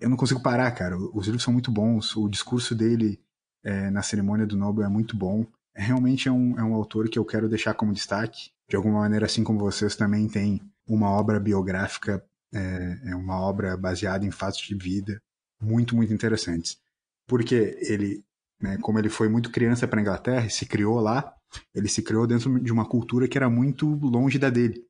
eu 0.00 0.08
não 0.08 0.16
consigo 0.16 0.40
parar, 0.40 0.70
cara. 0.70 0.96
Os 0.96 1.26
livros 1.26 1.42
são 1.42 1.52
muito 1.52 1.70
bons, 1.70 2.16
o 2.16 2.26
discurso 2.26 2.74
dele 2.74 3.20
é, 3.64 3.90
na 3.90 4.02
cerimônia 4.02 4.46
do 4.46 4.56
Nobel 4.56 4.84
é 4.84 4.88
muito 4.88 5.16
bom. 5.16 5.46
Realmente 5.74 6.28
é 6.28 6.32
um, 6.32 6.58
é 6.58 6.62
um 6.62 6.74
autor 6.74 7.08
que 7.08 7.18
eu 7.18 7.24
quero 7.24 7.48
deixar 7.48 7.74
como 7.74 7.92
destaque. 7.92 8.50
De 8.68 8.76
alguma 8.76 9.00
maneira, 9.00 9.26
assim 9.26 9.44
como 9.44 9.58
vocês 9.58 9.96
também 9.96 10.28
têm 10.28 10.60
uma 10.86 11.10
obra 11.10 11.38
biográfica, 11.38 12.24
é, 12.52 13.00
é 13.06 13.16
uma 13.16 13.40
obra 13.40 13.76
baseada 13.76 14.26
em 14.26 14.30
fatos 14.30 14.60
de 14.60 14.74
vida 14.74 15.20
muito, 15.60 15.94
muito 15.94 16.12
interessantes. 16.12 16.78
Porque 17.26 17.78
ele, 17.80 18.24
né, 18.60 18.78
como 18.78 18.98
ele 18.98 19.08
foi 19.08 19.28
muito 19.28 19.50
criança 19.50 19.86
para 19.86 20.00
a 20.00 20.02
Inglaterra 20.02 20.46
e 20.46 20.50
se 20.50 20.66
criou 20.66 21.00
lá, 21.00 21.34
ele 21.74 21.88
se 21.88 22.02
criou 22.02 22.26
dentro 22.26 22.58
de 22.60 22.72
uma 22.72 22.86
cultura 22.86 23.28
que 23.28 23.38
era 23.38 23.48
muito 23.48 23.86
longe 23.86 24.38
da 24.38 24.50
dele. 24.50 24.84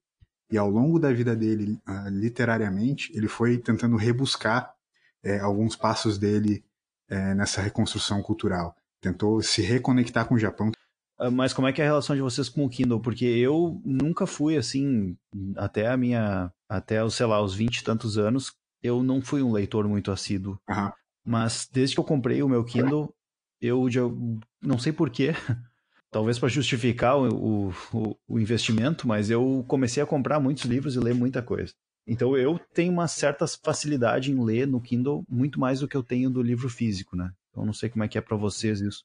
E 0.50 0.58
ao 0.58 0.68
longo 0.68 0.98
da 0.98 1.12
vida 1.12 1.34
dele, 1.34 1.80
uh, 1.88 2.08
literariamente, 2.10 3.10
ele 3.14 3.26
foi 3.26 3.58
tentando 3.58 3.96
rebuscar 3.96 4.74
é, 5.22 5.38
alguns 5.38 5.76
passos 5.76 6.18
dele 6.18 6.64
é, 7.12 7.34
nessa 7.34 7.60
reconstrução 7.60 8.22
cultural. 8.22 8.74
Tentou 9.00 9.42
se 9.42 9.60
reconectar 9.60 10.26
com 10.26 10.34
o 10.34 10.38
Japão. 10.38 10.72
Ah, 11.18 11.30
mas 11.30 11.52
como 11.52 11.68
é 11.68 11.72
que 11.72 11.82
é 11.82 11.84
a 11.84 11.88
relação 11.88 12.16
de 12.16 12.22
vocês 12.22 12.48
com 12.48 12.64
o 12.64 12.68
Kindle? 12.70 13.00
Porque 13.00 13.26
eu 13.26 13.80
nunca 13.84 14.26
fui 14.26 14.56
assim, 14.56 15.16
até 15.56 15.88
a 15.88 15.96
minha, 15.96 16.50
até 16.68 17.04
os, 17.04 17.14
sei 17.14 17.26
lá, 17.26 17.42
os 17.42 17.54
20 17.54 17.78
e 17.78 17.84
tantos 17.84 18.16
anos, 18.16 18.54
eu 18.82 19.02
não 19.02 19.20
fui 19.20 19.42
um 19.42 19.52
leitor 19.52 19.86
muito 19.86 20.10
assíduo. 20.10 20.58
Uhum. 20.68 20.90
Mas 21.24 21.68
desde 21.70 21.94
que 21.94 22.00
eu 22.00 22.04
comprei 22.04 22.42
o 22.42 22.48
meu 22.48 22.64
Kindle, 22.64 23.14
eu 23.60 23.88
já 23.90 24.00
não 24.60 24.78
sei 24.78 24.92
porquê, 24.92 25.32
talvez 26.10 26.38
para 26.38 26.48
justificar 26.48 27.16
o, 27.16 27.68
o, 27.92 28.16
o, 28.26 28.40
investimento, 28.40 29.06
mas 29.06 29.30
eu 29.30 29.64
comecei 29.68 30.02
a 30.02 30.06
comprar 30.06 30.40
muitos 30.40 30.64
livros 30.64 30.96
e 30.96 30.98
ler 30.98 31.14
muita 31.14 31.42
coisa. 31.42 31.74
Então 32.06 32.36
eu 32.36 32.58
tenho 32.74 32.92
uma 32.92 33.06
certa 33.06 33.46
facilidade 33.46 34.30
em 34.30 34.44
ler 34.44 34.66
no 34.66 34.80
Kindle 34.80 35.24
muito 35.28 35.60
mais 35.60 35.80
do 35.80 35.88
que 35.88 35.96
eu 35.96 36.02
tenho 36.02 36.30
do 36.30 36.42
livro 36.42 36.68
físico, 36.68 37.16
né? 37.16 37.30
Então 37.50 37.64
não 37.64 37.72
sei 37.72 37.88
como 37.88 38.04
é 38.04 38.08
que 38.08 38.18
é 38.18 38.20
para 38.20 38.36
vocês 38.36 38.80
isso. 38.80 39.04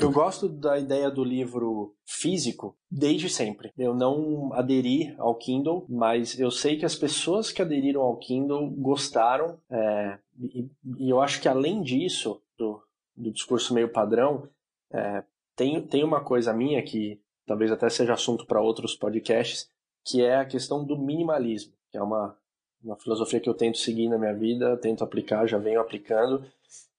eu 0.00 0.10
gosto 0.10 0.48
da 0.48 0.78
ideia 0.78 1.10
do 1.10 1.24
livro 1.24 1.94
físico 2.04 2.76
desde 2.90 3.28
sempre. 3.28 3.72
Eu 3.76 3.94
não 3.94 4.52
aderi 4.52 5.14
ao 5.18 5.34
Kindle, 5.34 5.86
mas 5.88 6.38
eu 6.38 6.50
sei 6.50 6.76
que 6.76 6.84
as 6.84 6.94
pessoas 6.94 7.50
que 7.50 7.62
aderiram 7.62 8.02
ao 8.02 8.16
Kindle 8.18 8.70
gostaram. 8.70 9.58
É, 9.70 10.18
e, 10.38 10.68
e, 10.98 11.10
eu 11.10 11.20
acho 11.20 11.40
que 11.40 11.48
além 11.48 11.82
disso, 11.82 12.42
do, 12.58 12.82
do 13.16 13.32
discurso 13.32 13.72
meio 13.72 13.88
padrão, 13.88 14.48
é, 14.92 15.24
tem, 15.56 15.80
tem 15.86 16.04
uma 16.04 16.22
coisa 16.22 16.52
minha 16.52 16.82
que 16.82 17.20
talvez 17.46 17.70
até 17.70 17.88
seja 17.88 18.14
assunto 18.14 18.46
para 18.46 18.60
outros 18.60 18.94
podcasts, 18.94 19.70
que 20.04 20.22
é 20.22 20.36
a 20.36 20.46
questão 20.46 20.84
do 20.84 20.98
minimalismo 20.98 21.72
que 21.94 21.98
é 21.98 22.02
uma, 22.02 22.36
uma 22.82 22.96
filosofia 22.96 23.38
que 23.38 23.48
eu 23.48 23.54
tento 23.54 23.78
seguir 23.78 24.08
na 24.08 24.18
minha 24.18 24.34
vida, 24.34 24.76
tento 24.78 25.04
aplicar, 25.04 25.46
já 25.46 25.58
venho 25.58 25.80
aplicando. 25.80 26.44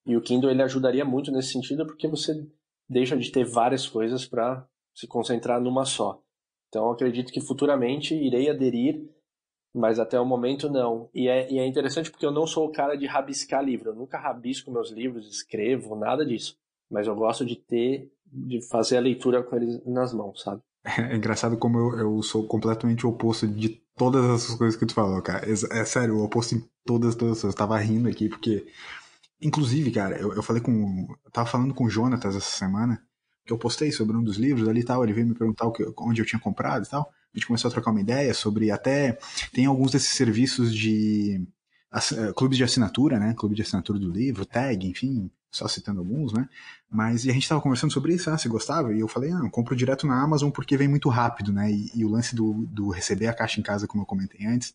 E 0.06 0.16
o 0.16 0.22
Kindle 0.22 0.50
ele 0.50 0.62
ajudaria 0.62 1.04
muito 1.04 1.34
nesse 1.34 1.52
sentido 1.52 1.86
porque 1.86 2.08
você 2.08 2.48
deixa 2.88 3.18
de 3.18 3.30
ter 3.30 3.44
várias 3.44 3.86
coisas 3.86 4.26
para 4.26 4.66
se 4.94 5.06
concentrar 5.06 5.60
numa 5.60 5.84
só. 5.84 6.22
Então 6.70 6.90
acredito 6.90 7.34
que 7.34 7.42
futuramente 7.42 8.16
irei 8.16 8.50
aderir, 8.50 9.06
mas 9.74 10.00
até 10.00 10.18
o 10.18 10.26
momento 10.26 10.70
não. 10.70 11.10
E 11.14 11.28
é, 11.28 11.52
e 11.52 11.60
é 11.60 11.68
interessante 11.68 12.10
porque 12.10 12.26
eu 12.26 12.32
não 12.32 12.48
sou 12.48 12.66
o 12.66 12.72
cara 12.72 12.96
de 12.96 13.06
rabiscar 13.06 13.62
livro. 13.62 13.90
Eu 13.90 13.96
nunca 13.96 14.18
rabisco 14.18 14.72
meus 14.72 14.92
livros, 14.92 15.28
escrevo, 15.28 15.94
nada 15.98 16.26
disso. 16.26 16.58
Mas 16.90 17.06
eu 17.06 17.16
gosto 17.18 17.46
de 17.46 17.58
ter, 17.58 18.10
de 18.26 18.62
fazer 18.62 18.96
a 18.96 19.02
leitura 19.02 19.44
com 19.44 19.58
eles 19.58 19.86
nas 19.86 20.14
mãos, 20.14 20.42
sabe? 20.42 20.62
É 20.86 21.18
engraçado 21.18 21.58
como 21.58 21.80
eu, 21.80 22.00
eu 22.00 22.24
sou 22.24 22.48
completamente 22.48 23.06
oposto 23.06 23.46
de 23.46 23.84
todas 23.98 24.26
essas 24.26 24.56
coisas 24.56 24.78
que 24.78 24.86
tu 24.86 24.94
falou, 24.94 25.22
cara. 25.22 25.46
É, 25.48 25.52
é 25.52 25.86
sério, 25.86 26.18
o 26.18 26.24
oposto 26.24 26.56
em 26.56 26.64
todas, 26.86 27.16
todas. 27.16 27.44
Eu 27.44 27.54
tava 27.54 27.78
rindo 27.78 28.08
aqui 28.10 28.30
porque. 28.30 28.66
Inclusive, 29.42 29.92
cara, 29.92 30.18
eu, 30.18 30.34
eu 30.34 30.44
falei 30.44 30.62
com. 30.62 31.08
Eu 31.24 31.32
tava 31.32 31.48
falando 31.50 31.74
com 31.74 31.86
o 31.86 31.90
Jonatas 31.90 32.36
essa 32.36 32.58
semana, 32.58 33.02
que 33.46 33.52
eu 33.52 33.58
postei 33.58 33.92
sobre 33.92 34.16
um 34.16 34.24
dos 34.24 34.38
livros 34.38 34.68
ali 34.68 34.82
e 34.82 34.84
tal. 34.84 35.04
Ele 35.04 35.14
veio 35.14 35.28
me 35.28 35.36
perguntar 35.36 35.66
o 35.66 35.72
que, 35.72 35.86
onde 36.00 36.22
eu 36.22 36.26
tinha 36.26 36.40
comprado 36.40 36.86
e 36.86 36.90
tal. 36.90 37.12
A 37.34 37.38
gente 37.38 37.48
começou 37.48 37.70
a 37.70 37.72
trocar 37.72 37.92
uma 37.92 38.02
ideia 38.02 38.34
sobre 38.34 38.72
até. 38.72 39.18
Tem 39.52 39.66
alguns 39.66 39.92
desses 39.92 40.10
serviços 40.10 40.74
de. 40.74 41.46
Uh, 41.94 42.34
clubes 42.34 42.58
de 42.58 42.64
assinatura, 42.64 43.18
né? 43.18 43.34
Clube 43.38 43.56
de 43.56 43.62
assinatura 43.62 43.98
do 43.98 44.12
livro, 44.12 44.46
tag, 44.46 44.86
enfim, 44.86 45.32
só 45.50 45.66
citando 45.68 46.02
alguns, 46.02 46.34
né? 46.34 46.50
Mas 46.96 47.26
e 47.26 47.30
a 47.30 47.34
gente 47.34 47.44
estava 47.44 47.60
conversando 47.60 47.92
sobre 47.92 48.14
isso, 48.14 48.30
ah, 48.30 48.38
você 48.38 48.48
gostava? 48.48 48.94
E 48.94 49.02
eu 49.02 49.08
falei, 49.08 49.30
ah, 49.34 49.42
eu 49.44 49.50
compro 49.50 49.76
direto 49.76 50.08
na 50.08 50.24
Amazon 50.24 50.50
porque 50.50 50.78
vem 50.78 50.88
muito 50.88 51.10
rápido, 51.10 51.52
né? 51.52 51.70
E, 51.70 51.92
e 51.94 52.06
o 52.06 52.10
lance 52.10 52.34
do, 52.34 52.66
do, 52.68 52.90
receber 52.90 53.28
a 53.28 53.34
caixa 53.34 53.60
em 53.60 53.64
casa, 53.64 53.86
como 53.86 54.04
eu 54.04 54.08
comentei 54.08 54.48
antes, 54.48 54.74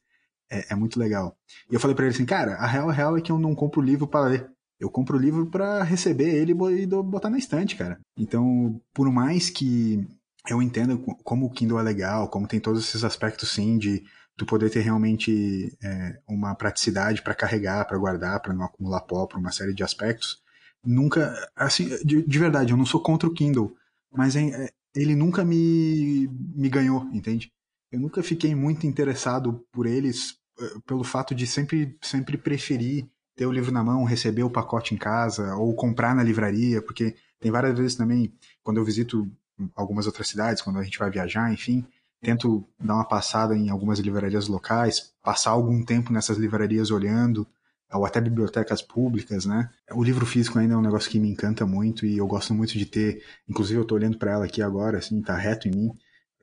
é, 0.50 0.72
é 0.72 0.74
muito 0.74 0.98
legal. 1.00 1.34
E 1.70 1.74
eu 1.74 1.80
falei 1.80 1.96
para 1.96 2.04
ele 2.04 2.14
assim, 2.14 2.26
cara, 2.26 2.56
a 2.56 2.66
real, 2.66 2.90
a 2.90 2.92
real 2.92 3.16
é 3.16 3.22
que 3.22 3.32
eu 3.32 3.38
não 3.38 3.54
compro 3.54 3.80
livro 3.80 4.06
para 4.06 4.28
ler. 4.28 4.50
Eu 4.78 4.90
compro 4.90 5.16
o 5.16 5.20
livro 5.20 5.46
para 5.46 5.82
receber 5.82 6.34
ele 6.34 6.52
e 6.52 6.86
botar 6.86 7.30
na 7.30 7.38
estante, 7.38 7.74
cara. 7.74 7.98
Então, 8.18 8.78
por 8.92 9.10
mais 9.10 9.48
que 9.48 10.06
eu 10.48 10.60
entenda 10.60 10.98
como 11.24 11.46
o 11.46 11.50
Kindle 11.50 11.80
é 11.80 11.82
legal, 11.82 12.28
como 12.28 12.46
tem 12.46 12.60
todos 12.60 12.86
esses 12.86 13.02
aspectos, 13.02 13.50
sim, 13.50 13.78
de 13.78 14.02
tu 14.36 14.44
poder 14.44 14.70
ter 14.70 14.80
realmente 14.80 15.74
é, 15.82 16.18
uma 16.28 16.54
praticidade 16.54 17.22
para 17.22 17.34
carregar, 17.34 17.86
para 17.86 17.98
guardar, 17.98 18.40
para 18.40 18.52
não 18.52 18.64
acumular 18.64 19.00
pó, 19.02 19.26
por 19.26 19.38
uma 19.38 19.52
série 19.52 19.74
de 19.74 19.82
aspectos 19.82 20.42
nunca, 20.84 21.50
assim, 21.54 21.88
de, 22.04 22.22
de, 22.22 22.38
verdade, 22.38 22.72
eu 22.72 22.76
não 22.76 22.86
sou 22.86 23.02
contra 23.02 23.28
o 23.28 23.32
Kindle, 23.32 23.76
mas 24.12 24.36
é, 24.36 24.70
ele 24.94 25.14
nunca 25.14 25.44
me, 25.44 26.28
me 26.54 26.68
ganhou, 26.68 27.08
entende? 27.12 27.52
Eu 27.92 28.00
nunca 28.00 28.22
fiquei 28.22 28.54
muito 28.54 28.86
interessado 28.86 29.64
por 29.72 29.86
eles 29.86 30.38
eh, 30.60 30.74
pelo 30.86 31.04
fato 31.04 31.34
de 31.34 31.46
sempre, 31.46 31.96
sempre 32.00 32.38
preferir 32.38 33.08
ter 33.36 33.46
o 33.46 33.52
livro 33.52 33.72
na 33.72 33.82
mão, 33.82 34.04
receber 34.04 34.42
o 34.42 34.50
pacote 34.50 34.94
em 34.94 34.98
casa 34.98 35.54
ou 35.56 35.74
comprar 35.74 36.14
na 36.14 36.22
livraria, 36.22 36.82
porque 36.82 37.16
tem 37.40 37.50
várias 37.50 37.76
vezes 37.76 37.96
também, 37.96 38.32
quando 38.62 38.76
eu 38.76 38.84
visito 38.84 39.30
algumas 39.74 40.06
outras 40.06 40.28
cidades, 40.28 40.62
quando 40.62 40.78
a 40.78 40.82
gente 40.82 40.98
vai 40.98 41.10
viajar, 41.10 41.52
enfim, 41.52 41.86
tento 42.20 42.64
dar 42.78 42.94
uma 42.94 43.08
passada 43.08 43.56
em 43.56 43.70
algumas 43.70 43.98
livrarias 43.98 44.46
locais, 44.46 45.14
passar 45.22 45.50
algum 45.50 45.82
tempo 45.84 46.12
nessas 46.12 46.36
livrarias 46.36 46.90
olhando, 46.90 47.46
ou 47.92 48.04
até 48.04 48.20
bibliotecas 48.20 48.80
públicas, 48.82 49.44
né? 49.44 49.68
O 49.92 50.02
livro 50.02 50.24
físico 50.24 50.58
ainda 50.58 50.74
é 50.74 50.76
um 50.76 50.82
negócio 50.82 51.10
que 51.10 51.18
me 51.18 51.30
encanta 51.30 51.66
muito 51.66 52.06
e 52.06 52.18
eu 52.18 52.26
gosto 52.26 52.54
muito 52.54 52.78
de 52.78 52.86
ter, 52.86 53.22
inclusive 53.48 53.78
eu 53.78 53.82
estou 53.82 53.96
olhando 53.98 54.18
para 54.18 54.32
ela 54.32 54.44
aqui 54.44 54.62
agora, 54.62 54.98
assim, 54.98 55.20
tá 55.20 55.36
reto 55.36 55.68
em 55.68 55.72
mim. 55.72 55.92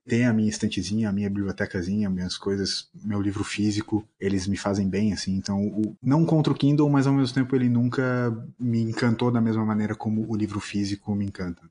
Tem 0.05 0.25
a 0.25 0.31
minha 0.31 0.49
estantezinha, 0.49 1.09
a 1.09 1.11
minha 1.11 1.29
bibliotecazinha, 1.29 2.09
minhas 2.09 2.37
coisas, 2.37 2.89
meu 2.95 3.21
livro 3.21 3.43
físico, 3.43 4.07
eles 4.17 4.47
me 4.47 4.55
fazem 4.55 4.89
bem, 4.89 5.11
assim. 5.11 5.35
Então, 5.35 5.61
o, 5.61 5.97
não 6.01 6.25
contra 6.25 6.51
o 6.51 6.55
Kindle, 6.55 6.89
mas 6.89 7.07
ao 7.07 7.13
mesmo 7.13 7.35
tempo 7.35 7.53
ele 7.55 7.67
nunca 7.67 8.03
me 8.57 8.81
encantou 8.81 9.29
da 9.31 9.41
mesma 9.41 9.65
maneira 9.65 9.95
como 9.95 10.25
o 10.29 10.35
livro 10.35 10.61
físico 10.61 11.13
me 11.13 11.25
encanta. 11.25 11.61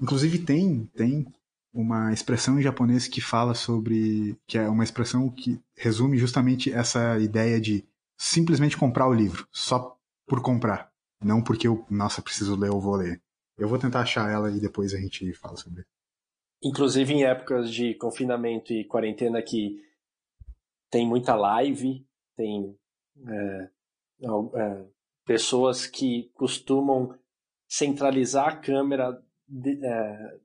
Inclusive 0.00 0.40
tem, 0.40 0.90
tem 0.96 1.26
uma 1.72 2.12
expressão 2.12 2.58
em 2.58 2.62
japonês 2.62 3.06
que 3.06 3.20
fala 3.20 3.54
sobre, 3.54 4.36
que 4.46 4.58
é 4.58 4.68
uma 4.68 4.82
expressão 4.82 5.28
que 5.28 5.60
resume 5.76 6.18
justamente 6.18 6.72
essa 6.72 7.18
ideia 7.20 7.60
de 7.60 7.84
simplesmente 8.16 8.76
comprar 8.76 9.08
o 9.08 9.14
livro, 9.14 9.46
só 9.50 9.96
por 10.26 10.42
comprar. 10.42 10.92
Não 11.22 11.42
porque 11.42 11.68
eu, 11.68 11.84
nossa, 11.90 12.22
preciso 12.22 12.56
ler 12.56 12.70
ou 12.70 12.80
vou 12.80 12.96
ler. 12.96 13.22
Eu 13.56 13.68
vou 13.68 13.78
tentar 13.78 14.00
achar 14.00 14.30
ela 14.30 14.50
e 14.50 14.60
depois 14.60 14.92
a 14.94 14.98
gente 14.98 15.32
fala 15.34 15.56
sobre. 15.56 15.84
Inclusive 16.62 17.12
em 17.12 17.24
épocas 17.24 17.70
de 17.70 17.94
confinamento 17.94 18.72
e 18.72 18.84
quarentena 18.84 19.42
que 19.42 19.80
tem 20.90 21.06
muita 21.06 21.34
live, 21.34 22.06
tem 22.36 22.76
é, 23.26 23.70
é, 24.22 24.86
pessoas 25.24 25.86
que 25.86 26.30
costumam 26.34 27.18
centralizar 27.68 28.48
a 28.48 28.56
câmera 28.56 29.22
de, 29.48 29.84
é, 29.84 30.38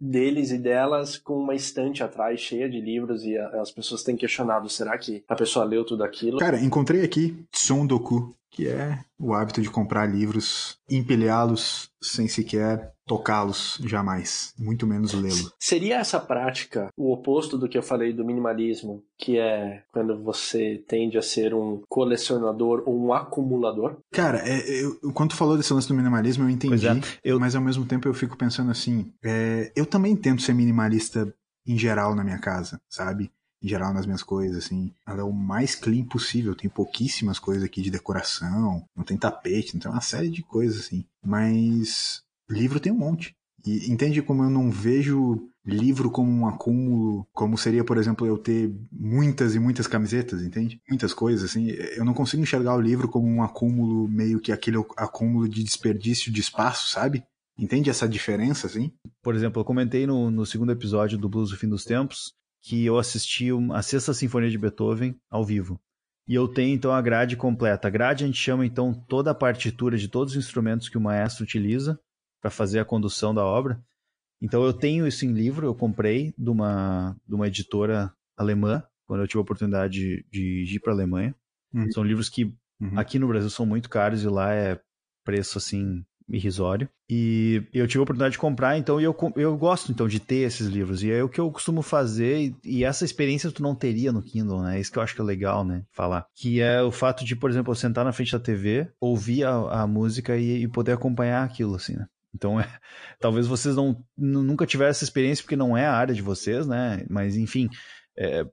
deles 0.00 0.50
e 0.50 0.58
delas 0.58 1.16
com 1.16 1.38
uma 1.38 1.54
estante 1.54 2.02
atrás 2.02 2.40
cheia 2.40 2.68
de 2.68 2.80
livros 2.80 3.24
e 3.24 3.36
as 3.36 3.70
pessoas 3.70 4.02
têm 4.02 4.16
questionado, 4.16 4.68
será 4.68 4.96
que 4.98 5.24
a 5.28 5.34
pessoa 5.34 5.64
leu 5.64 5.84
tudo 5.84 6.04
aquilo? 6.04 6.38
Cara, 6.38 6.60
encontrei 6.60 7.02
aqui 7.02 7.36
Sondoku, 7.52 8.34
que 8.56 8.66
é 8.66 8.98
o 9.18 9.34
hábito 9.34 9.60
de 9.60 9.68
comprar 9.68 10.06
livros, 10.06 10.78
empilhá-los 10.90 11.90
sem 12.00 12.26
sequer 12.26 12.90
tocá-los 13.06 13.78
jamais, 13.84 14.54
muito 14.58 14.86
menos 14.86 15.12
lê-lo. 15.12 15.52
Seria 15.60 15.96
essa 15.96 16.18
prática 16.18 16.88
o 16.96 17.12
oposto 17.12 17.58
do 17.58 17.68
que 17.68 17.76
eu 17.76 17.82
falei 17.82 18.14
do 18.14 18.24
minimalismo, 18.24 19.04
que 19.18 19.38
é 19.38 19.82
quando 19.92 20.22
você 20.22 20.82
tende 20.88 21.18
a 21.18 21.22
ser 21.22 21.52
um 21.52 21.82
colecionador 21.86 22.82
ou 22.86 22.98
um 22.98 23.12
acumulador? 23.12 23.98
Cara, 24.10 24.38
é, 24.38 24.58
eu, 24.82 25.12
quando 25.12 25.30
tu 25.30 25.36
falou 25.36 25.56
desse 25.56 25.72
lance 25.72 25.86
do 25.86 25.94
minimalismo, 25.94 26.44
eu 26.44 26.50
entendi, 26.50 26.88
é, 26.88 27.00
eu... 27.22 27.38
mas 27.38 27.54
ao 27.54 27.62
mesmo 27.62 27.84
tempo 27.84 28.08
eu 28.08 28.14
fico 28.14 28.38
pensando 28.38 28.70
assim, 28.70 29.12
é, 29.22 29.70
eu 29.76 29.84
também 29.84 30.16
tento 30.16 30.40
ser 30.40 30.54
minimalista 30.54 31.32
em 31.66 31.76
geral 31.76 32.14
na 32.14 32.24
minha 32.24 32.38
casa, 32.38 32.80
sabe? 32.88 33.30
Em 33.62 33.68
geral 33.68 33.92
nas 33.92 34.06
minhas 34.06 34.22
coisas, 34.22 34.64
assim. 34.64 34.92
Ela 35.06 35.20
é 35.20 35.24
o 35.24 35.32
mais 35.32 35.74
clean 35.74 36.04
possível. 36.04 36.54
Tem 36.54 36.68
pouquíssimas 36.68 37.38
coisas 37.38 37.64
aqui 37.64 37.82
de 37.82 37.90
decoração, 37.90 38.84
não 38.94 39.04
tem 39.04 39.16
tapete, 39.16 39.74
não 39.74 39.80
tem 39.80 39.90
uma 39.90 40.00
série 40.00 40.28
de 40.28 40.42
coisas, 40.42 40.86
assim. 40.86 41.04
Mas 41.24 42.22
livro 42.48 42.80
tem 42.80 42.92
um 42.92 42.98
monte. 42.98 43.34
E 43.64 43.90
entende 43.90 44.22
como 44.22 44.44
eu 44.44 44.50
não 44.50 44.70
vejo 44.70 45.48
livro 45.64 46.08
como 46.08 46.30
um 46.30 46.46
acúmulo, 46.46 47.26
como 47.32 47.58
seria, 47.58 47.82
por 47.82 47.98
exemplo, 47.98 48.24
eu 48.24 48.38
ter 48.38 48.72
muitas 48.92 49.56
e 49.56 49.58
muitas 49.58 49.88
camisetas, 49.88 50.42
entende? 50.42 50.80
Muitas 50.88 51.12
coisas, 51.12 51.50
assim. 51.50 51.70
Eu 51.96 52.04
não 52.04 52.14
consigo 52.14 52.42
enxergar 52.42 52.76
o 52.76 52.80
livro 52.80 53.08
como 53.08 53.26
um 53.26 53.42
acúmulo, 53.42 54.06
meio 54.06 54.38
que 54.38 54.52
aquele 54.52 54.76
acúmulo 54.96 55.48
de 55.48 55.64
desperdício 55.64 56.32
de 56.32 56.40
espaço, 56.40 56.88
sabe? 56.88 57.24
Entende 57.58 57.90
essa 57.90 58.08
diferença, 58.08 58.66
assim? 58.66 58.92
Por 59.22 59.34
exemplo, 59.34 59.60
eu 59.60 59.64
comentei 59.64 60.06
no, 60.06 60.30
no 60.30 60.46
segundo 60.46 60.70
episódio 60.70 61.18
do 61.18 61.28
Blues 61.28 61.50
do 61.50 61.56
Fim 61.56 61.68
dos 61.68 61.84
Tempos 61.84 62.32
que 62.66 62.84
eu 62.84 62.98
assisti 62.98 63.46
a 63.72 63.80
Sexta 63.80 64.12
Sinfonia 64.12 64.50
de 64.50 64.58
Beethoven 64.58 65.16
ao 65.30 65.44
vivo. 65.44 65.80
E 66.26 66.34
eu 66.34 66.48
tenho 66.48 66.74
então 66.74 66.90
a 66.90 67.00
grade 67.00 67.36
completa. 67.36 67.86
A 67.86 67.90
grade 67.90 68.24
a 68.24 68.26
gente 68.26 68.40
chama 68.40 68.66
então 68.66 68.92
toda 68.92 69.30
a 69.30 69.34
partitura 69.34 69.96
de 69.96 70.08
todos 70.08 70.34
os 70.34 70.44
instrumentos 70.44 70.88
que 70.88 70.98
o 70.98 71.00
maestro 71.00 71.44
utiliza 71.44 71.96
para 72.42 72.50
fazer 72.50 72.80
a 72.80 72.84
condução 72.84 73.32
da 73.32 73.44
obra. 73.44 73.80
Então 74.42 74.64
eu 74.64 74.72
tenho 74.72 75.06
isso 75.06 75.24
em 75.24 75.32
livro, 75.32 75.64
eu 75.64 75.76
comprei 75.76 76.34
de 76.36 76.50
uma, 76.50 77.16
de 77.24 77.36
uma 77.36 77.46
editora 77.46 78.12
alemã, 78.36 78.82
quando 79.06 79.20
eu 79.20 79.28
tive 79.28 79.38
a 79.38 79.42
oportunidade 79.42 80.26
de, 80.28 80.64
de 80.64 80.74
ir 80.74 80.80
para 80.80 80.92
a 80.92 80.96
Alemanha. 80.96 81.36
Uhum. 81.72 81.88
São 81.92 82.02
livros 82.02 82.28
que 82.28 82.52
uhum. 82.80 82.98
aqui 82.98 83.16
no 83.16 83.28
Brasil 83.28 83.48
são 83.48 83.64
muito 83.64 83.88
caros 83.88 84.24
e 84.24 84.28
lá 84.28 84.52
é 84.52 84.80
preço 85.24 85.56
assim 85.56 86.04
irrisório. 86.28 86.88
E 87.08 87.62
eu 87.72 87.86
tive 87.86 88.00
a 88.00 88.02
oportunidade 88.02 88.32
de 88.32 88.38
comprar, 88.38 88.76
então 88.76 89.00
eu, 89.00 89.16
eu 89.36 89.56
gosto 89.56 89.92
então 89.92 90.08
de 90.08 90.18
ter 90.18 90.38
esses 90.38 90.66
livros. 90.66 91.02
E 91.02 91.10
é 91.10 91.22
o 91.22 91.28
que 91.28 91.40
eu 91.40 91.50
costumo 91.50 91.82
fazer, 91.82 92.54
e 92.64 92.84
essa 92.84 93.04
experiência 93.04 93.50
tu 93.50 93.62
não 93.62 93.74
teria 93.74 94.12
no 94.12 94.22
Kindle, 94.22 94.62
né? 94.62 94.80
Isso 94.80 94.90
que 94.90 94.98
eu 94.98 95.02
acho 95.02 95.14
que 95.14 95.20
é 95.20 95.24
legal, 95.24 95.64
né? 95.64 95.84
Falar. 95.92 96.26
Que 96.34 96.60
é 96.60 96.82
o 96.82 96.90
fato 96.90 97.24
de, 97.24 97.36
por 97.36 97.50
exemplo, 97.50 97.70
eu 97.70 97.76
sentar 97.76 98.04
na 98.04 98.12
frente 98.12 98.32
da 98.32 98.40
TV, 98.40 98.88
ouvir 99.00 99.44
a, 99.44 99.82
a 99.82 99.86
música 99.86 100.36
e, 100.36 100.64
e 100.64 100.68
poder 100.68 100.92
acompanhar 100.92 101.44
aquilo, 101.44 101.76
assim, 101.76 101.94
né? 101.94 102.06
Então, 102.34 102.60
é, 102.60 102.66
talvez 103.20 103.46
vocês 103.46 103.76
não, 103.76 103.96
nunca 104.16 104.66
tiveram 104.66 104.90
essa 104.90 105.04
experiência 105.04 105.42
porque 105.42 105.56
não 105.56 105.76
é 105.76 105.86
a 105.86 105.94
área 105.94 106.14
de 106.14 106.22
vocês, 106.22 106.66
né? 106.66 107.04
Mas, 107.08 107.36
enfim, 107.36 107.68
é, 108.18 108.44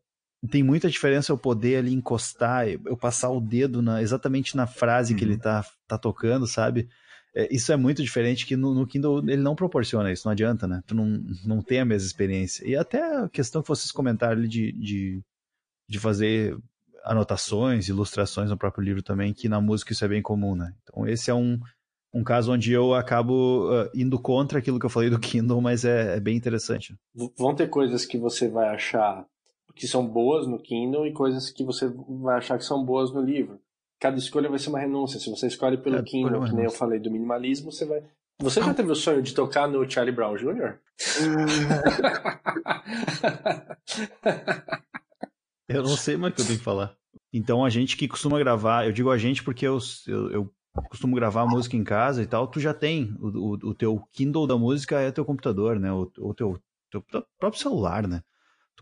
tem 0.50 0.62
muita 0.62 0.90
diferença 0.90 1.32
eu 1.32 1.38
poder 1.38 1.78
ali 1.78 1.94
encostar, 1.94 2.68
eu 2.68 2.98
passar 2.98 3.30
o 3.30 3.40
dedo 3.40 3.82
na, 3.82 4.02
exatamente 4.02 4.56
na 4.56 4.68
frase 4.68 5.14
uhum. 5.14 5.20
que 5.20 5.26
ele 5.26 5.34
uhum. 5.34 5.40
tá, 5.40 5.66
tá 5.88 5.98
tocando, 5.98 6.46
sabe? 6.46 6.88
É, 7.36 7.48
isso 7.54 7.72
é 7.72 7.76
muito 7.76 8.04
diferente 8.04 8.46
que 8.46 8.56
no, 8.56 8.74
no, 8.74 8.86
Kindle 8.86 9.20
ele 9.28 9.42
não 9.42 9.56
proporciona 9.56 10.12
isso, 10.12 10.28
não 10.28 10.32
adianta, 10.32 10.68
né? 10.68 10.84
Tu 10.86 10.94
não, 10.94 11.24
não 11.46 11.62
tem 11.62 11.80
a 11.80 11.86
mesma 11.86 12.06
experiência. 12.06 12.68
E 12.68 12.76
até 12.76 13.02
a 13.02 13.28
questão 13.28 13.62
que 13.62 13.68
vocês 13.68 13.92
comentaram 13.92 14.34
ali 14.34 14.48
de, 14.48 14.72
de, 14.74 15.22
de 15.90 16.00
fazer 16.00 16.56
anotações, 17.04 17.90
ilustrações 17.90 18.50
no 18.50 18.58
próprio 18.58 18.84
livro 18.84 19.02
também, 19.02 19.34
que 19.34 19.50
na 19.50 19.60
música 19.60 19.92
isso 19.92 20.06
é 20.06 20.08
bem 20.08 20.22
comum, 20.22 20.56
né? 20.56 20.74
Então 20.84 21.08
esse 21.08 21.32
é 21.32 21.34
um, 21.34 21.60
um 22.14 22.24
caso 22.24 22.54
onde 22.54 22.72
eu 22.72 22.94
acabo 22.94 23.68
uh, 23.70 23.90
indo 23.96 24.20
contra 24.20 24.60
aquilo 24.60 24.80
que 24.80 24.86
eu 24.86 24.90
falei 24.90 25.10
do 25.10 25.20
Kindle, 25.20 25.60
mas 25.60 25.84
é, 25.84 26.16
é 26.16 26.20
bem 26.20 26.38
interessante. 26.38 26.96
Vão 27.38 27.56
ter 27.56 27.68
coisas 27.68 28.06
que 28.06 28.18
você 28.18 28.48
vai 28.48 28.70
achar 28.70 29.26
que 29.76 29.88
são 29.88 30.08
boas 30.08 30.48
no 30.48 30.60
Kindle 30.60 31.08
e 31.08 31.12
coisas 31.12 31.50
que 31.50 31.64
você 31.64 31.88
vai 32.22 32.38
achar 32.38 32.58
que 32.60 32.66
são 32.66 32.86
boas 32.86 33.12
no 33.12 33.22
livro. 33.22 33.60
Cada 34.04 34.18
escolha 34.18 34.50
vai 34.50 34.60
ser 34.60 34.68
uma 34.68 34.80
renúncia. 34.80 35.18
Se 35.18 35.30
você 35.30 35.48
escolhe 35.48 35.78
pelo 35.78 35.96
é, 35.96 36.04
Kindle, 36.04 36.44
que 36.44 36.54
nem 36.54 36.66
eu 36.66 36.72
falei 36.72 37.00
do 37.00 37.10
minimalismo, 37.10 37.72
você 37.72 37.86
vai. 37.86 38.04
Você 38.42 38.62
já 38.62 38.74
teve 38.74 38.92
o 38.92 38.96
sonho 38.96 39.22
de 39.22 39.34
tocar 39.34 39.66
no 39.66 39.90
Charlie 39.90 40.14
Brown 40.14 40.36
Jr.? 40.36 40.78
eu 45.70 45.84
não 45.84 45.96
sei 45.96 46.18
mais 46.18 46.34
o 46.34 46.36
que 46.36 46.42
eu 46.42 46.48
tenho 46.48 46.60
que 46.60 46.66
falar. 46.66 46.98
Então, 47.32 47.64
a 47.64 47.70
gente 47.70 47.96
que 47.96 48.10
costuma 48.10 48.38
gravar, 48.38 48.86
eu 48.86 48.92
digo 48.92 49.10
a 49.10 49.18
gente 49.18 49.42
porque 49.42 49.66
eu, 49.66 49.80
eu, 50.06 50.32
eu 50.32 50.54
costumo 50.90 51.16
gravar 51.16 51.46
música 51.46 51.78
em 51.78 51.84
casa 51.86 52.22
e 52.22 52.28
tal, 52.28 52.46
tu 52.46 52.60
já 52.60 52.74
tem 52.74 53.16
o, 53.22 53.28
o, 53.28 53.54
o 53.70 53.74
teu 53.74 54.06
Kindle 54.12 54.46
da 54.46 54.58
música 54.58 55.00
é 55.00 55.14
teu 55.14 55.24
computador, 55.24 55.80
né? 55.80 55.94
O, 55.94 56.12
o 56.18 56.34
teu, 56.34 56.60
teu 56.92 57.02
próprio 57.40 57.62
celular, 57.62 58.06
né? 58.06 58.22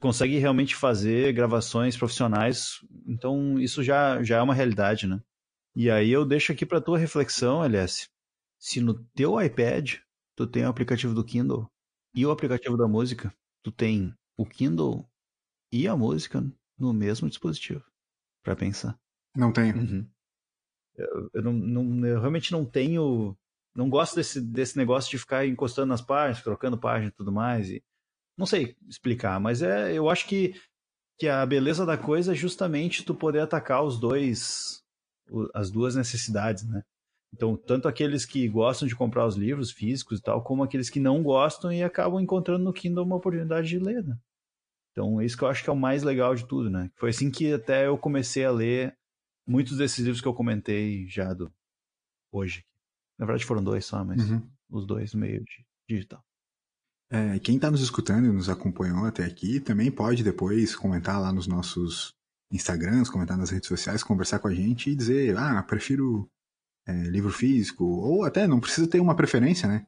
Consegue 0.01 0.39
realmente 0.39 0.75
fazer 0.75 1.31
gravações 1.31 1.95
profissionais, 1.95 2.79
então 3.05 3.59
isso 3.59 3.83
já, 3.83 4.21
já 4.23 4.37
é 4.37 4.41
uma 4.41 4.55
realidade, 4.55 5.05
né? 5.05 5.21
E 5.75 5.89
aí 5.89 6.09
eu 6.09 6.25
deixo 6.25 6.51
aqui 6.51 6.65
para 6.65 6.81
tua 6.81 6.97
reflexão, 6.97 7.63
LS. 7.63 8.09
Se 8.59 8.81
no 8.81 8.95
teu 9.13 9.39
iPad 9.39 9.97
tu 10.35 10.47
tem 10.47 10.65
o 10.65 10.69
aplicativo 10.69 11.13
do 11.13 11.23
Kindle 11.23 11.71
e 12.15 12.25
o 12.25 12.31
aplicativo 12.31 12.75
da 12.75 12.87
música, 12.87 13.33
tu 13.63 13.71
tem 13.71 14.13
o 14.35 14.45
Kindle 14.45 15.07
e 15.71 15.87
a 15.87 15.95
música 15.95 16.43
no 16.77 16.91
mesmo 16.91 17.29
dispositivo, 17.29 17.85
para 18.43 18.55
pensar. 18.55 18.99
Não 19.35 19.53
tenho. 19.53 19.77
Uhum. 19.77 20.09
Eu, 20.95 21.29
eu, 21.35 21.43
não, 21.43 21.53
não, 21.53 22.07
eu 22.07 22.19
realmente 22.19 22.51
não 22.51 22.65
tenho, 22.65 23.37
não 23.73 23.87
gosto 23.87 24.15
desse, 24.15 24.41
desse 24.41 24.75
negócio 24.77 25.11
de 25.11 25.19
ficar 25.19 25.45
encostando 25.45 25.87
nas 25.87 26.01
páginas, 26.01 26.43
trocando 26.43 26.77
página 26.77 27.09
e 27.09 27.15
tudo 27.15 27.31
mais. 27.31 27.69
E 27.69 27.83
não 28.41 28.47
sei 28.47 28.75
explicar, 28.89 29.39
mas 29.39 29.61
é, 29.61 29.93
eu 29.93 30.09
acho 30.09 30.27
que, 30.27 30.59
que 31.19 31.27
a 31.27 31.45
beleza 31.45 31.85
da 31.85 31.95
coisa 31.95 32.31
é 32.31 32.35
justamente 32.35 33.05
tu 33.05 33.13
poder 33.13 33.41
atacar 33.41 33.83
os 33.83 33.99
dois, 33.99 34.81
as 35.53 35.69
duas 35.69 35.95
necessidades, 35.95 36.67
né? 36.67 36.81
Então, 37.33 37.55
tanto 37.55 37.87
aqueles 37.87 38.25
que 38.25 38.47
gostam 38.49 38.87
de 38.87 38.95
comprar 38.95 39.27
os 39.27 39.35
livros 39.35 39.71
físicos 39.71 40.19
e 40.19 40.21
tal, 40.23 40.43
como 40.43 40.63
aqueles 40.63 40.89
que 40.89 40.99
não 40.99 41.21
gostam 41.21 41.71
e 41.71 41.83
acabam 41.83 42.19
encontrando 42.19 42.63
no 42.63 42.73
Kindle 42.73 43.05
uma 43.05 43.15
oportunidade 43.15 43.69
de 43.69 43.77
ler, 43.77 44.03
né? 44.03 44.17
Então, 44.91 45.21
é 45.21 45.25
isso 45.25 45.37
que 45.37 45.43
eu 45.43 45.47
acho 45.47 45.63
que 45.63 45.69
é 45.69 45.73
o 45.73 45.77
mais 45.77 46.01
legal 46.01 46.33
de 46.33 46.45
tudo, 46.45 46.69
né? 46.69 46.89
Foi 46.95 47.11
assim 47.11 47.29
que 47.29 47.53
até 47.53 47.85
eu 47.85 47.97
comecei 47.97 48.43
a 48.43 48.51
ler 48.51 48.97
muitos 49.47 49.77
desses 49.77 49.99
livros 49.99 50.19
que 50.19 50.27
eu 50.27 50.33
comentei 50.33 51.07
já 51.07 51.31
do 51.31 51.53
hoje. 52.33 52.65
Na 53.19 53.25
verdade, 53.27 53.45
foram 53.45 53.63
dois 53.63 53.85
só, 53.85 54.03
mas 54.03 54.29
uhum. 54.29 54.49
os 54.69 54.85
dois 54.85 55.13
meio 55.13 55.45
digital. 55.87 56.25
É, 57.11 57.37
quem 57.39 57.57
está 57.57 57.69
nos 57.69 57.81
escutando 57.81 58.25
e 58.25 58.31
nos 58.31 58.47
acompanhou 58.47 59.05
até 59.05 59.25
aqui 59.25 59.59
também 59.59 59.91
pode 59.91 60.23
depois 60.23 60.73
comentar 60.73 61.19
lá 61.19 61.33
nos 61.33 61.45
nossos 61.45 62.13
Instagrams, 62.49 63.09
comentar 63.09 63.37
nas 63.37 63.49
redes 63.49 63.67
sociais, 63.67 64.01
conversar 64.01 64.39
com 64.39 64.47
a 64.47 64.53
gente 64.53 64.89
e 64.89 64.95
dizer, 64.95 65.37
ah, 65.37 65.61
prefiro 65.61 66.29
é, 66.87 66.93
livro 67.09 67.31
físico, 67.31 67.83
ou 67.83 68.23
até 68.23 68.47
não 68.47 68.61
precisa 68.61 68.87
ter 68.87 69.01
uma 69.01 69.13
preferência, 69.13 69.67
né? 69.67 69.85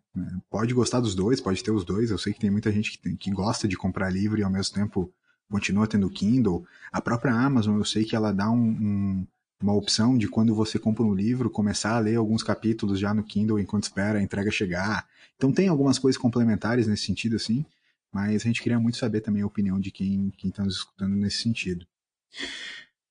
Pode 0.49 0.73
gostar 0.73 0.99
dos 0.99 1.15
dois, 1.15 1.39
pode 1.39 1.63
ter 1.63 1.71
os 1.71 1.85
dois. 1.85 2.11
Eu 2.11 2.17
sei 2.17 2.33
que 2.33 2.41
tem 2.41 2.51
muita 2.51 2.71
gente 2.71 2.91
que, 2.91 2.97
tem, 2.99 3.15
que 3.15 3.31
gosta 3.31 3.67
de 3.69 3.77
comprar 3.77 4.09
livro 4.09 4.37
e 4.37 4.43
ao 4.43 4.51
mesmo 4.51 4.75
tempo 4.75 5.11
continua 5.49 5.87
tendo 5.87 6.09
Kindle. 6.09 6.65
A 6.91 7.01
própria 7.01 7.33
Amazon, 7.33 7.77
eu 7.77 7.85
sei 7.85 8.03
que 8.03 8.15
ela 8.15 8.33
dá 8.33 8.51
um, 8.51 8.57
um 8.57 9.27
uma 9.63 9.73
opção 9.73 10.17
de 10.17 10.27
quando 10.27 10.53
você 10.53 10.77
compra 10.77 11.03
um 11.03 11.15
livro, 11.15 11.49
começar 11.49 11.95
a 11.95 11.99
ler 11.99 12.17
alguns 12.17 12.43
capítulos 12.43 12.99
já 12.99 13.13
no 13.13 13.23
Kindle 13.23 13.59
enquanto 13.59 13.83
espera 13.83 14.19
a 14.19 14.21
entrega 14.21 14.51
chegar. 14.51 15.07
Então 15.37 15.53
tem 15.53 15.69
algumas 15.69 15.97
coisas 15.97 16.21
complementares 16.21 16.85
nesse 16.85 17.05
sentido, 17.05 17.37
assim, 17.37 17.65
mas 18.11 18.41
a 18.41 18.45
gente 18.45 18.61
queria 18.61 18.79
muito 18.79 18.97
saber 18.97 19.21
também 19.21 19.41
a 19.41 19.47
opinião 19.47 19.79
de 19.79 19.89
quem 19.89 20.33
está 20.43 20.65
nos 20.65 20.75
escutando 20.75 21.15
nesse 21.15 21.37
sentido. 21.37 21.87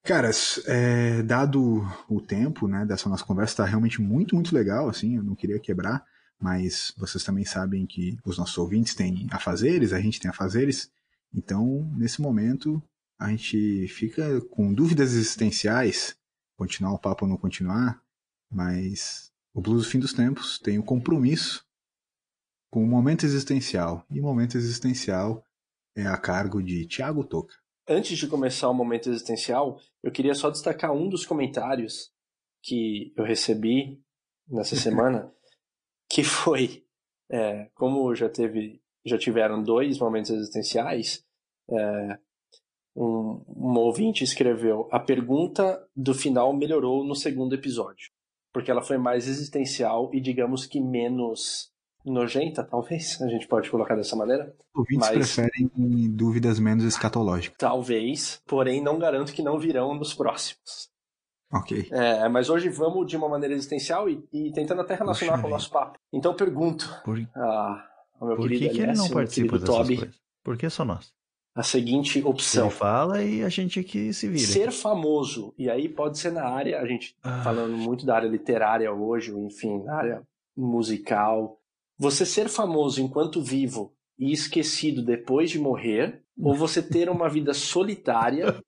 Caras, 0.05 0.61
é, 0.67 1.23
dado 1.23 1.89
o 2.09 2.21
tempo 2.21 2.69
né, 2.69 2.85
dessa 2.85 3.09
nossa 3.09 3.25
conversa, 3.25 3.55
está 3.55 3.65
realmente 3.65 4.03
muito, 4.03 4.35
muito 4.35 4.55
legal, 4.55 4.89
assim, 4.89 5.17
eu 5.17 5.23
não 5.23 5.35
queria 5.35 5.59
quebrar, 5.59 6.05
mas 6.39 6.93
vocês 6.99 7.25
também 7.25 7.45
sabem 7.45 7.87
que 7.87 8.19
os 8.25 8.37
nossos 8.37 8.59
ouvintes 8.59 8.95
têm 8.95 9.27
afazeres, 9.31 9.93
a 9.93 10.01
gente 10.01 10.21
tem 10.21 10.29
afazeres, 10.31 10.91
então, 11.35 11.91
nesse 11.97 12.21
momento, 12.21 12.83
a 13.19 13.31
gente 13.31 13.89
fica 13.89 14.41
com 14.51 14.75
dúvidas 14.75 15.15
existenciais 15.15 16.15
continuar 16.57 16.93
o 16.93 16.99
papo 16.99 17.25
ou 17.25 17.31
não 17.31 17.37
continuar, 17.37 18.03
mas 18.51 19.33
o 19.55 19.61
Blues 19.61 19.85
do 19.85 19.91
Fim 19.91 19.99
dos 19.99 20.13
Tempos 20.13 20.59
tem 20.59 20.79
o 20.79 20.83
um 20.83 20.85
compromisso 20.85 21.65
com 22.71 22.83
o 22.83 22.87
momento 22.87 23.25
existencial. 23.25 24.05
E 24.11 24.19
o 24.21 24.23
momento 24.23 24.57
existencial 24.57 25.45
é 25.95 26.07
a 26.07 26.17
cargo 26.17 26.63
de 26.63 26.87
Tiago 26.87 27.25
Toca. 27.25 27.55
Antes 27.87 28.17
de 28.17 28.27
começar 28.27 28.71
o 28.71 28.75
momento 28.75 29.11
existencial, 29.11 29.79
eu 30.03 30.11
queria 30.11 30.35
só 30.35 30.51
destacar 30.51 30.93
um 30.93 31.09
dos 31.09 31.27
comentários 31.27 32.11
que 32.63 33.13
eu 33.17 33.25
recebi 33.25 34.01
nessa 34.49 34.75
semana, 34.77 35.33
que 36.09 36.25
foi, 36.25 36.87
é, 37.31 37.71
como 37.75 38.15
já 38.15 38.29
teve, 38.29 38.81
já 39.05 39.19
tiveram 39.19 39.63
dois 39.63 39.99
momentos 39.99 40.31
existenciais, 40.31 41.25
é, 41.71 42.19
um, 42.95 43.43
um 43.49 43.79
ouvinte 43.79 44.25
escreveu: 44.25 44.89
A 44.91 45.01
pergunta 45.01 45.83
do 45.95 46.15
final 46.15 46.53
melhorou 46.53 47.05
no 47.05 47.15
segundo 47.15 47.55
episódio, 47.55 48.11
porque 48.53 48.71
ela 48.71 48.83
foi 48.83 48.99
mais 48.99 49.29
existencial 49.29 50.11
e, 50.13 50.21
digamos 50.21 50.67
que, 50.67 50.81
menos 50.81 51.73
nojenta, 52.05 52.65
talvez, 52.65 53.21
a 53.23 53.29
gente 53.29 53.47
pode 53.47 53.71
colocar 53.71 53.95
dessa 53.95 54.17
maneira. 54.17 54.55
Ouvintes 54.75 55.09
mas... 55.09 55.35
preferem 55.35 55.71
dúvidas 56.11 56.59
menos 56.59 56.85
escatológicas. 56.85 57.57
Talvez, 57.59 58.43
porém 58.47 58.83
não 58.83 58.99
garanto 58.99 59.33
que 59.33 59.43
não 59.43 59.59
virão 59.59 59.95
nos 59.95 60.13
próximos. 60.13 60.91
Ok. 61.53 61.87
É, 61.93 62.29
mas 62.29 62.49
hoje 62.49 62.71
vamos 62.71 63.07
de 63.07 63.17
uma 63.17 63.29
maneira 63.29 63.55
existencial 63.55 64.09
e, 64.09 64.25
e 64.33 64.51
tentando 64.53 64.81
até 64.81 64.95
relacionar 64.95 65.33
Poxa, 65.33 65.43
com 65.43 65.49
o 65.49 65.51
nosso 65.51 65.71
papo. 65.71 65.99
Então 66.11 66.35
pergunto 66.35 66.89
Por, 67.05 67.19
a, 67.37 67.89
ao 68.19 68.27
meu 68.27 68.37
Por 68.37 68.49
querido 68.49 68.71
que, 68.71 68.77
que 68.77 68.83
ele 68.83 68.95
não 68.95 69.11
participa 69.11 69.59
dessas 69.59 69.77
Toby, 69.77 69.97
coisas? 69.99 70.21
Por 70.43 70.57
que 70.57 70.71
só 70.71 70.85
nós? 70.85 71.13
A 71.55 71.63
seguinte 71.63 72.23
opção. 72.25 72.67
Ele 72.67 72.75
fala 72.75 73.23
e 73.23 73.43
a 73.43 73.49
gente 73.49 73.79
aqui 73.79 74.13
se 74.13 74.29
vira. 74.29 74.47
Ser 74.47 74.73
famoso, 74.73 75.55
e 75.59 75.69
aí 75.69 75.89
pode 75.89 76.19
ser 76.19 76.33
na 76.33 76.45
área, 76.45 76.81
a 76.81 76.87
gente 76.87 77.17
ah. 77.23 77.43
falando 77.43 77.77
muito 77.77 78.07
da 78.07 78.17
área 78.17 78.29
literária 78.29 78.93
hoje, 78.93 79.33
enfim, 79.33 79.83
na 79.83 79.95
área 79.95 80.23
musical. 80.57 81.61
Você 81.99 82.25
ser 82.25 82.49
famoso 82.49 83.01
enquanto 83.01 83.43
vivo 83.43 83.95
e 84.19 84.33
esquecido 84.33 85.05
depois 85.05 85.51
de 85.51 85.59
morrer, 85.59 86.23
ou 86.41 86.55
você 86.55 86.83
ter 86.83 87.11
uma 87.11 87.29
vida 87.29 87.53
solitária 87.53 88.63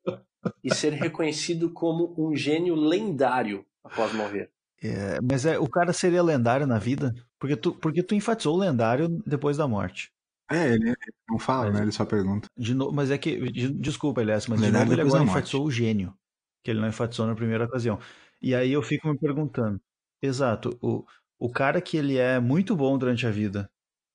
e 0.63 0.75
ser 0.75 0.93
reconhecido 0.93 1.71
como 1.71 2.15
um 2.19 2.37
gênio 2.37 2.75
lendário 2.75 3.65
após 3.83 4.13
morrer. 4.13 4.51
É, 4.83 5.19
mas 5.23 5.47
é, 5.47 5.59
o 5.59 5.67
cara 5.67 5.93
seria 5.93 6.23
lendário 6.23 6.67
na 6.67 6.79
vida? 6.79 7.15
Porque 7.39 7.57
tu, 7.57 7.73
porque 7.73 8.03
tu 8.03 8.15
enfatizou 8.15 8.55
o 8.55 8.59
lendário 8.59 9.09
depois 9.27 9.57
da 9.57 9.67
morte. 9.67 10.13
É, 10.51 10.75
ele 10.75 10.95
não 11.29 11.39
fala, 11.39 11.67
mas, 11.67 11.75
né? 11.75 11.83
Ele 11.83 11.93
só 11.93 12.05
pergunta. 12.05 12.49
De 12.57 12.75
no... 12.75 12.93
Mas 12.93 13.11
é 13.11 13.19
que. 13.19 13.51
De... 13.51 13.73
Desculpa, 13.73 14.21
Elias, 14.21 14.47
mas 14.47 14.61
de 14.61 14.71
novo 14.71 14.93
ele 14.93 15.01
agora 15.01 15.25
enfatizou 15.25 15.65
o 15.65 15.71
gênio. 15.71 16.15
Que 16.63 16.71
ele 16.71 16.81
não 16.81 16.89
enfatizou 16.89 17.27
na 17.27 17.35
primeira 17.35 17.65
ocasião. 17.65 17.99
E 18.41 18.55
aí 18.55 18.73
eu 18.73 18.83
fico 18.83 19.09
me 19.09 19.19
perguntando. 19.19 19.81
Exato. 20.23 20.77
O, 20.83 21.05
o 21.39 21.51
cara 21.51 21.81
que 21.81 21.97
ele 21.97 22.19
é 22.19 22.39
muito 22.39 22.77
bom 22.77 22.97
durante 22.99 23.27
a 23.27 23.31
vida, 23.31 23.71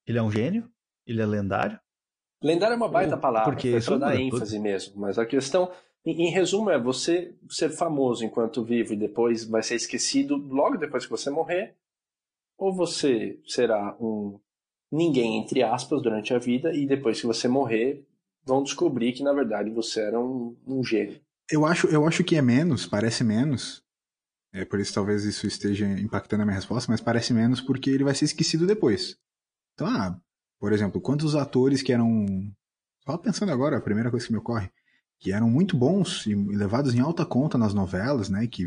ele 0.05 0.17
é 0.17 0.21
um 0.21 0.31
gênio? 0.31 0.69
Ele 1.05 1.21
é 1.21 1.25
lendário? 1.25 1.79
Lendário 2.43 2.73
é 2.73 2.77
uma 2.77 2.87
baita 2.87 3.15
Ou, 3.15 3.21
palavra. 3.21 3.51
Porque 3.51 3.69
é 3.69 3.81
só 3.81 3.97
dar 3.97 4.15
ênfase 4.15 4.55
tudo. 4.55 4.63
mesmo. 4.63 5.01
Mas 5.01 5.17
a 5.17 5.25
questão. 5.25 5.71
Em, 6.05 6.27
em 6.27 6.31
resumo, 6.31 6.69
é 6.69 6.79
você 6.79 7.35
ser 7.49 7.69
famoso 7.69 8.23
enquanto 8.23 8.63
vivo 8.63 8.93
e 8.93 8.97
depois 8.97 9.43
vai 9.43 9.61
ser 9.61 9.75
esquecido 9.75 10.37
logo 10.37 10.77
depois 10.77 11.05
que 11.05 11.11
você 11.11 11.29
morrer. 11.29 11.75
ou 12.57 12.73
você 12.73 13.39
será 13.45 13.95
um 13.99 14.39
ninguém, 14.91 15.37
entre 15.37 15.63
aspas, 15.63 16.01
durante 16.01 16.33
a 16.33 16.39
vida, 16.39 16.73
e 16.73 16.85
depois 16.85 17.19
que 17.19 17.27
você 17.27 17.47
morrer, 17.47 18.05
vão 18.45 18.63
descobrir 18.63 19.13
que 19.13 19.23
na 19.23 19.33
verdade 19.33 19.69
você 19.69 20.01
era 20.01 20.19
um, 20.19 20.55
um 20.65 20.83
gênio. 20.83 21.19
Eu 21.51 21.65
acho, 21.65 21.87
eu 21.87 22.07
acho 22.07 22.23
que 22.23 22.35
é 22.35 22.41
menos, 22.41 22.85
parece 22.85 23.23
menos. 23.23 23.83
É 24.51 24.65
por 24.65 24.79
isso 24.79 24.93
talvez 24.93 25.23
isso 25.23 25.45
esteja 25.45 25.85
impactando 25.85 26.43
a 26.43 26.45
minha 26.45 26.55
resposta, 26.55 26.91
mas 26.91 27.01
parece 27.01 27.33
menos 27.33 27.61
porque 27.61 27.89
ele 27.89 28.03
vai 28.03 28.15
ser 28.15 28.25
esquecido 28.25 28.65
depois. 28.65 29.15
Então, 29.73 29.87
ah, 29.87 30.19
por 30.59 30.73
exemplo, 30.73 30.99
quantos 30.99 31.35
atores 31.35 31.81
que 31.81 31.93
eram. 31.93 32.25
Só 33.05 33.17
pensando 33.17 33.51
agora, 33.51 33.77
a 33.77 33.81
primeira 33.81 34.11
coisa 34.11 34.25
que 34.25 34.31
me 34.31 34.39
ocorre, 34.39 34.69
que 35.19 35.31
eram 35.31 35.49
muito 35.49 35.77
bons 35.77 36.25
e 36.25 36.33
levados 36.33 36.93
em 36.95 36.99
alta 36.99 37.25
conta 37.25 37.57
nas 37.57 37.73
novelas, 37.73 38.29
né? 38.29 38.47
Que 38.47 38.65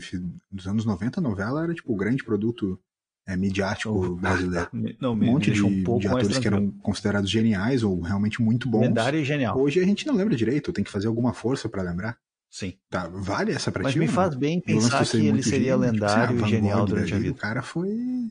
nos 0.51 0.67
anos 0.67 0.85
90 0.85 1.19
a 1.19 1.23
novela 1.23 1.65
era 1.65 1.75
tipo 1.75 1.93
o 1.93 1.97
grande 1.97 2.25
produto 2.25 2.81
é, 3.27 3.37
midiático 3.37 4.17
brasileiro. 4.17 4.69
Não, 5.01 5.13
um 5.13 5.17
monte 5.17 5.51
de, 5.51 5.63
um 5.63 5.99
de 5.99 6.09
atores 6.09 6.39
que 6.39 6.47
eram 6.47 6.71
considerados 6.83 7.31
geniais 7.31 7.83
ou 7.83 8.01
realmente 8.01 8.43
muito 8.43 8.69
bons. 8.69 8.83
Lendário 8.83 9.21
e 9.21 9.25
genial. 9.25 9.59
Hoje 9.59 9.81
a 9.81 9.85
gente 9.85 10.07
não 10.07 10.15
lembra 10.15 10.37
direito, 10.37 10.73
tem 10.73 10.85
que 10.85 10.91
fazer 10.91 11.07
alguma 11.07 11.33
força 11.33 11.69
para 11.69 11.83
lembrar. 11.83 12.19
Sim. 12.51 12.75
Tá, 12.91 13.09
vale 13.09 13.53
essa 13.53 13.73
pra 13.73 13.83
Mas 13.83 13.95
ti, 13.95 13.99
me 13.99 14.09
faz 14.09 14.35
bem 14.35 14.61
pensar 14.61 15.07
que 15.07 15.17
ele 15.17 15.43
seria 15.43 15.73
gênio, 15.73 15.79
lendário 15.79 16.35
tipo, 16.35 16.45
assim, 16.45 16.55
e 16.55 16.57
genial 16.57 16.85
durante 16.85 17.15
a 17.15 17.19
vida. 17.19 17.33
O 17.33 17.37
cara 17.37 17.63
foi 17.63 18.29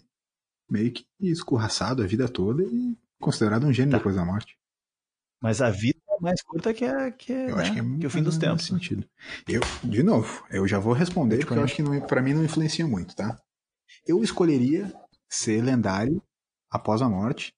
meio 0.69 0.91
que 0.91 1.05
escorraçado 1.19 2.03
a 2.03 2.05
vida 2.05 2.29
toda 2.29 2.63
e 2.63 2.95
considerado 3.19 3.65
um 3.65 3.73
gênio 3.73 3.91
tá. 3.91 3.97
depois 3.97 4.15
da 4.15 4.23
morte. 4.23 4.55
Mas 5.41 5.59
a 5.59 5.71
vida 5.71 5.99
é 6.07 6.21
mais 6.21 6.41
curta 6.43 6.71
que, 6.71 6.85
é, 6.85 7.09
que, 7.09 7.31
eu 7.31 7.55
né? 7.55 7.63
acho 7.63 7.73
que, 7.73 7.79
é 7.79 7.83
que 7.83 8.05
o 8.05 8.09
fim 8.11 8.21
dos 8.21 8.37
tempos. 8.37 8.67
Sentido. 8.67 9.03
Eu, 9.47 9.61
de 9.83 10.03
novo, 10.03 10.45
eu 10.51 10.67
já 10.67 10.77
vou 10.77 10.93
responder, 10.93 11.39
porque 11.39 11.55
eu 11.55 11.63
acho 11.63 11.75
que 11.75 12.01
pra 12.01 12.21
mim 12.21 12.33
não 12.33 12.43
influencia 12.43 12.85
muito, 12.85 13.15
tá? 13.15 13.41
Eu 14.05 14.23
escolheria 14.23 14.93
ser 15.29 15.63
lendário 15.63 16.21
após 16.69 17.01
a 17.01 17.09
morte, 17.09 17.53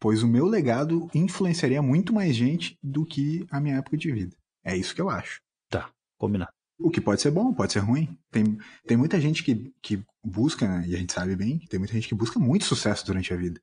pois 0.00 0.22
o 0.22 0.28
meu 0.28 0.46
legado 0.46 1.08
influenciaria 1.14 1.82
muito 1.82 2.12
mais 2.12 2.34
gente 2.34 2.78
do 2.82 3.04
que 3.04 3.46
a 3.50 3.60
minha 3.60 3.76
época 3.76 3.96
de 3.96 4.12
vida. 4.12 4.36
É 4.64 4.76
isso 4.76 4.94
que 4.94 5.00
eu 5.00 5.08
acho. 5.10 5.40
Tá, 5.68 5.90
combinado. 6.18 6.52
O 6.78 6.90
que 6.90 7.00
pode 7.00 7.20
ser 7.20 7.30
bom, 7.30 7.52
pode 7.52 7.72
ser 7.72 7.80
ruim. 7.80 8.16
Tem, 8.30 8.58
tem 8.86 8.96
muita 8.96 9.20
gente 9.20 9.42
que, 9.42 9.72
que 9.82 10.02
busca, 10.24 10.68
né, 10.68 10.84
e 10.86 10.94
a 10.94 10.98
gente 10.98 11.12
sabe 11.12 11.34
bem, 11.34 11.58
tem 11.68 11.78
muita 11.78 11.94
gente 11.94 12.08
que 12.08 12.14
busca 12.14 12.38
muito 12.38 12.64
sucesso 12.64 13.04
durante 13.04 13.32
a 13.32 13.36
vida. 13.36 13.60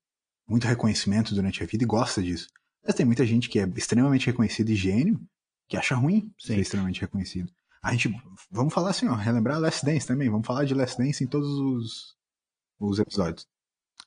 Muito 0.48 0.68
reconhecimento 0.68 1.34
durante 1.34 1.64
a 1.64 1.66
vida 1.66 1.84
e 1.84 1.88
gosta 1.88 2.22
disso. 2.22 2.48
Mas 2.86 2.96
tem 2.96 3.06
muita 3.06 3.26
gente 3.26 3.50
que 3.50 3.60
é 3.60 3.68
extremamente 3.76 4.28
reconhecido 4.28 4.70
e 4.70 4.76
gênio 4.76 5.20
que 5.68 5.78
acha 5.78 5.96
ruim 5.96 6.32
Sim. 6.40 6.54
ser 6.54 6.60
extremamente 6.60 7.02
reconhecido. 7.02 7.52
A 7.86 7.92
gente, 7.92 8.12
vamos 8.50 8.74
falar 8.74 8.90
assim, 8.90 9.08
ó, 9.08 9.14
relembrar 9.14 9.60
Last 9.60 9.86
Dance 9.86 10.08
também. 10.08 10.28
Vamos 10.28 10.48
falar 10.48 10.66
de 10.66 10.74
Last 10.74 10.98
Dance 10.98 11.24
em 11.24 11.28
todos 11.28 11.48
os, 11.48 12.16
os 12.80 12.98
episódios. 12.98 13.46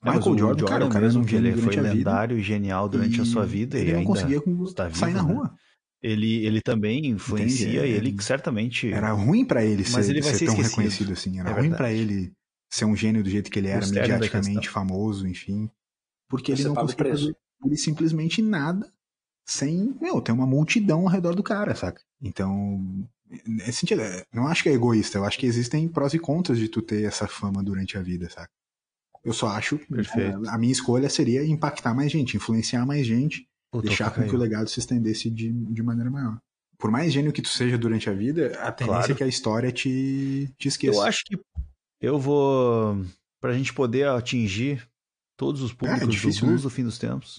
É, 0.02 0.10
Michael 0.10 0.22
Jordan, 0.22 0.38
Jordan, 0.38 0.66
cara, 0.66 0.86
o 0.86 0.88
cara 0.88 1.04
mesmo 1.04 1.24
que 1.24 1.36
ele 1.36 1.56
foi 1.56 1.76
lendário 1.76 2.36
e 2.36 2.42
genial 2.42 2.88
durante 2.88 3.20
a 3.20 3.24
sua 3.24 3.46
vida 3.46 3.78
e, 3.78 3.88
e 3.88 3.94
ainda 3.94 4.04
conseguia 4.04 4.38
está 4.38 4.88
vivo, 4.88 4.98
sair 4.98 5.14
na 5.14 5.22
né? 5.22 5.32
rua. 5.32 5.54
Ele, 6.02 6.44
ele 6.44 6.60
também 6.60 7.06
influencia 7.06 7.68
Entendi, 7.68 7.92
ele 7.92 8.22
certamente. 8.22 8.92
Era 8.92 9.12
ruim 9.12 9.44
para 9.44 9.64
ele 9.64 9.84
ser, 9.84 9.92
Mas 9.92 10.08
ele 10.08 10.22
vai 10.22 10.32
ser, 10.32 10.38
ser 10.38 10.46
tão 10.46 10.54
esquecido. 10.54 10.70
reconhecido 10.70 11.12
assim. 11.12 11.38
Era 11.38 11.50
é 11.50 11.52
ruim 11.52 11.70
para 11.70 11.92
ele 11.92 12.32
ser 12.68 12.84
um 12.84 12.96
gênio 12.96 13.22
do 13.22 13.30
jeito 13.30 13.48
que 13.48 13.60
ele 13.60 13.68
era, 13.68 13.86
mediaticamente 13.86 14.68
famoso, 14.68 15.26
enfim. 15.26 15.70
Porque 16.28 16.54
Você 16.54 16.62
ele 16.62 16.68
não 16.68 16.74
conseguia 16.74 17.10
fazer 17.10 17.36
ele 17.64 17.76
simplesmente 17.76 18.42
nada 18.42 18.92
sem, 19.46 19.96
meu, 20.00 20.20
tem 20.20 20.34
uma 20.34 20.46
multidão 20.46 21.02
ao 21.02 21.08
redor 21.08 21.34
do 21.34 21.42
cara, 21.42 21.74
saca? 21.74 22.02
Então, 22.20 23.08
nesse 23.46 23.80
sentido, 23.80 24.02
é, 24.02 24.24
não 24.32 24.46
acho 24.46 24.62
que 24.62 24.68
é 24.68 24.72
egoísta, 24.72 25.18
eu 25.18 25.24
acho 25.24 25.38
que 25.38 25.46
existem 25.46 25.88
prós 25.88 26.14
e 26.14 26.18
contras 26.18 26.58
de 26.58 26.68
tu 26.68 26.80
ter 26.82 27.04
essa 27.04 27.26
fama 27.26 27.62
durante 27.62 27.96
a 27.98 28.02
vida, 28.02 28.28
saca? 28.28 28.50
Eu 29.24 29.32
só 29.32 29.48
acho, 29.48 29.78
Perfeito. 29.78 30.48
a, 30.48 30.54
a 30.54 30.58
minha 30.58 30.72
escolha 30.72 31.08
seria 31.08 31.44
impactar 31.44 31.94
mais 31.94 32.10
gente, 32.10 32.36
influenciar 32.36 32.86
mais 32.86 33.06
gente, 33.06 33.46
deixar 33.82 34.10
com 34.10 34.26
que 34.26 34.34
o 34.34 34.38
legado 34.38 34.68
se 34.68 34.78
estendesse 34.78 35.28
de, 35.28 35.52
de 35.52 35.82
maneira 35.82 36.10
maior. 36.10 36.38
Por 36.78 36.90
mais 36.90 37.12
gênio 37.12 37.32
que 37.32 37.42
tu 37.42 37.48
seja 37.48 37.76
durante 37.76 38.08
a 38.08 38.12
vida, 38.12 38.56
a 38.60 38.70
tendência 38.70 39.00
claro. 39.00 39.12
é 39.12 39.14
que 39.16 39.24
a 39.24 39.28
história 39.28 39.72
te, 39.72 40.48
te 40.56 40.68
esqueça. 40.68 40.96
Eu 40.96 41.02
acho 41.02 41.24
que 41.24 41.38
eu 42.00 42.18
vou, 42.18 43.04
pra 43.40 43.52
gente 43.52 43.74
poder 43.74 44.06
atingir 44.08 44.88
todos 45.36 45.60
os 45.60 45.72
públicos 45.72 46.02
é, 46.02 46.04
é 46.04 46.08
difícil, 46.08 46.42
do 46.42 46.46
blues 46.46 46.62
né? 46.62 46.68
do 46.68 46.70
fim 46.70 46.84
dos 46.84 46.98
tempos, 46.98 47.36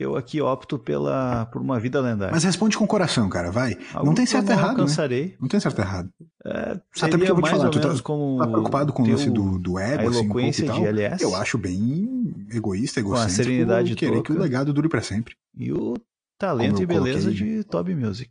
eu 0.00 0.16
aqui 0.16 0.40
opto 0.40 0.78
pela, 0.78 1.44
por 1.46 1.60
uma 1.60 1.78
vida 1.78 2.00
lendária. 2.00 2.32
Mas 2.32 2.42
responde 2.42 2.78
com 2.78 2.84
o 2.84 2.88
coração, 2.88 3.28
cara, 3.28 3.50
vai. 3.50 3.76
Algo 3.92 4.06
não 4.06 4.14
tem 4.14 4.24
certo 4.24 4.48
e 4.48 4.52
errado. 4.52 4.64
Né? 4.64 4.70
Alcançarei. 4.70 5.26
Né? 5.26 5.34
Não 5.38 5.46
tem 5.46 5.60
certo 5.60 5.78
errado. 5.78 6.10
É, 6.42 6.80
Até 7.02 7.18
porque 7.18 7.30
eu 7.30 7.34
vou 7.34 7.44
te 7.44 7.50
falar, 7.50 7.68
tu 7.68 7.78
tá, 7.78 8.02
como 8.02 8.38
tá 8.38 8.46
preocupado 8.46 8.94
com 8.94 9.02
o 9.02 9.06
lance 9.06 9.28
do, 9.28 9.58
do 9.58 9.78
ego, 9.78 10.08
assim, 10.08 10.20
um 10.20 10.28
pouco 10.28 10.40
e 10.40 10.64
tal. 10.64 10.86
LS, 10.86 11.22
eu 11.22 11.36
acho 11.36 11.58
bem 11.58 12.34
egoísta, 12.50 13.00
egocêntrico. 13.00 13.08
Com 13.08 13.16
a 13.16 13.28
serenidade 13.28 13.94
querer 13.94 14.16
toca, 14.16 14.32
que 14.32 14.34
o 14.38 14.40
legado 14.40 14.72
dure 14.72 14.88
para 14.88 15.02
sempre. 15.02 15.36
E 15.54 15.70
o 15.70 15.94
talento 16.38 16.82
e 16.82 16.86
beleza 16.86 17.30
de 17.30 17.62
Toby 17.64 17.94
Music. 17.94 18.30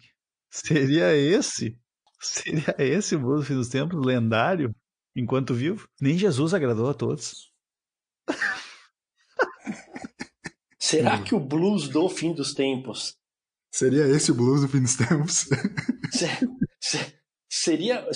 Seria 0.49 1.15
esse? 1.15 1.77
Seria 2.19 2.75
esse 2.79 3.15
o 3.15 3.43
Fim 3.43 3.53
dos 3.53 3.69
Tempos, 3.69 4.03
lendário, 4.03 4.73
enquanto 5.15 5.53
vivo? 5.53 5.87
Nem 6.01 6.17
Jesus 6.17 6.55
agradou 6.55 6.89
a 6.89 6.95
todos. 6.95 7.51
Será 10.79 11.21
que 11.21 11.35
o 11.35 11.39
blues 11.39 11.89
do 11.89 12.07
fim 12.07 12.33
dos 12.33 12.53
tempos. 12.53 13.17
Seria 13.71 14.07
esse 14.07 14.31
o 14.31 14.35
blues 14.35 14.61
do 14.61 14.67
fim 14.67 14.81
dos 14.81 14.95
tempos? 14.95 15.47
seria. 17.49 18.07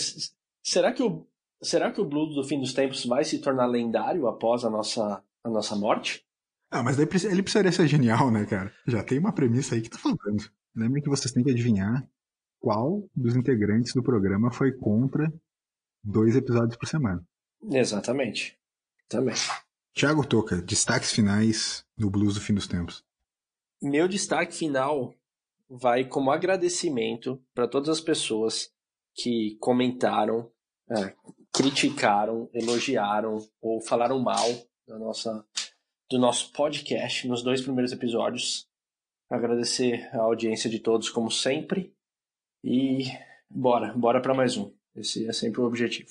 Será 0.63 0.93
que, 0.93 1.03
o, 1.03 1.27
será 1.61 1.91
que 1.91 1.99
o 1.99 2.05
blues 2.05 2.35
do 2.35 2.43
fim 2.43 2.59
dos 2.59 2.73
tempos 2.73 3.05
vai 3.05 3.23
se 3.25 3.39
tornar 3.39 3.65
lendário 3.65 4.27
após 4.27 4.63
a 4.63 4.69
nossa, 4.69 5.21
a 5.43 5.49
nossa 5.49 5.75
morte? 5.75 6.25
Ah, 6.71 6.81
mas 6.81 6.95
daí 6.95 7.05
ele 7.29 7.43
precisaria 7.43 7.71
ser 7.71 7.87
genial, 7.87 8.31
né, 8.31 8.45
cara? 8.45 8.73
Já 8.87 9.03
tem 9.03 9.19
uma 9.19 9.33
premissa 9.33 9.75
aí 9.75 9.81
que 9.81 9.89
tá 9.89 9.97
falando. 9.97 10.49
Lembrem 10.75 11.03
que 11.03 11.09
vocês 11.09 11.31
têm 11.31 11.43
que 11.43 11.51
adivinhar 11.51 12.07
qual 12.59 13.07
dos 13.13 13.35
integrantes 13.35 13.93
do 13.93 14.01
programa 14.01 14.51
foi 14.51 14.71
contra 14.71 15.31
dois 16.03 16.35
episódios 16.35 16.77
por 16.77 16.87
semana. 16.87 17.23
Exatamente. 17.69 18.57
Também. 19.07 19.35
Tiago 19.93 20.25
Toca, 20.25 20.59
destaques 20.59 21.11
finais 21.11 21.85
no 21.95 22.09
Blues 22.09 22.33
do 22.33 22.41
Fim 22.41 22.55
dos 22.55 22.67
Tempos. 22.67 23.05
Meu 23.79 24.07
destaque 24.07 24.55
final 24.55 25.13
vai 25.69 26.03
como 26.03 26.31
agradecimento 26.31 27.39
para 27.53 27.67
todas 27.67 27.89
as 27.89 28.01
pessoas 28.01 28.71
que 29.13 29.55
comentaram, 29.59 30.51
é, 30.89 31.13
criticaram, 31.53 32.49
elogiaram 32.53 33.37
ou 33.61 33.79
falaram 33.81 34.17
mal 34.19 34.49
da 34.87 34.97
nossa, 34.97 35.45
do 36.09 36.17
nosso 36.17 36.51
podcast 36.51 37.27
nos 37.27 37.43
dois 37.43 37.61
primeiros 37.61 37.91
episódios. 37.91 38.67
Agradecer 39.29 40.09
a 40.11 40.21
audiência 40.21 40.69
de 40.69 40.79
todos, 40.79 41.09
como 41.09 41.29
sempre. 41.29 41.93
E 42.63 43.05
bora, 43.47 43.93
bora 43.93 44.19
para 44.19 44.33
mais 44.33 44.57
um. 44.57 44.71
Esse 44.95 45.27
é 45.27 45.33
sempre 45.33 45.61
o 45.61 45.65
objetivo. 45.65 46.09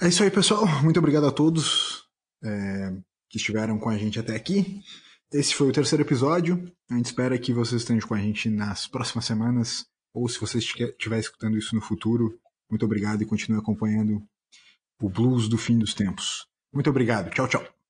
É 0.00 0.08
isso 0.08 0.22
aí, 0.22 0.30
pessoal. 0.30 0.66
Muito 0.82 0.98
obrigado 0.98 1.26
a 1.26 1.32
todos 1.32 2.03
é, 2.44 2.92
que 3.28 3.38
estiveram 3.38 3.78
com 3.78 3.88
a 3.88 3.96
gente 3.96 4.18
até 4.18 4.34
aqui. 4.34 4.80
Esse 5.32 5.54
foi 5.54 5.68
o 5.68 5.72
terceiro 5.72 6.04
episódio. 6.04 6.70
A 6.90 6.94
gente 6.94 7.06
espera 7.06 7.38
que 7.38 7.52
vocês 7.52 7.82
estejam 7.82 8.06
com 8.06 8.14
a 8.14 8.18
gente 8.18 8.48
nas 8.48 8.86
próximas 8.86 9.24
semanas, 9.24 9.86
ou 10.12 10.28
se 10.28 10.38
você 10.38 10.58
estiver 10.58 11.18
escutando 11.18 11.58
isso 11.58 11.74
no 11.74 11.80
futuro, 11.80 12.38
muito 12.70 12.84
obrigado 12.84 13.22
e 13.22 13.26
continue 13.26 13.58
acompanhando 13.58 14.22
o 15.00 15.08
Blues 15.08 15.48
do 15.48 15.58
Fim 15.58 15.78
dos 15.78 15.94
Tempos. 15.94 16.46
Muito 16.72 16.90
obrigado. 16.90 17.30
Tchau, 17.30 17.48
tchau. 17.48 17.74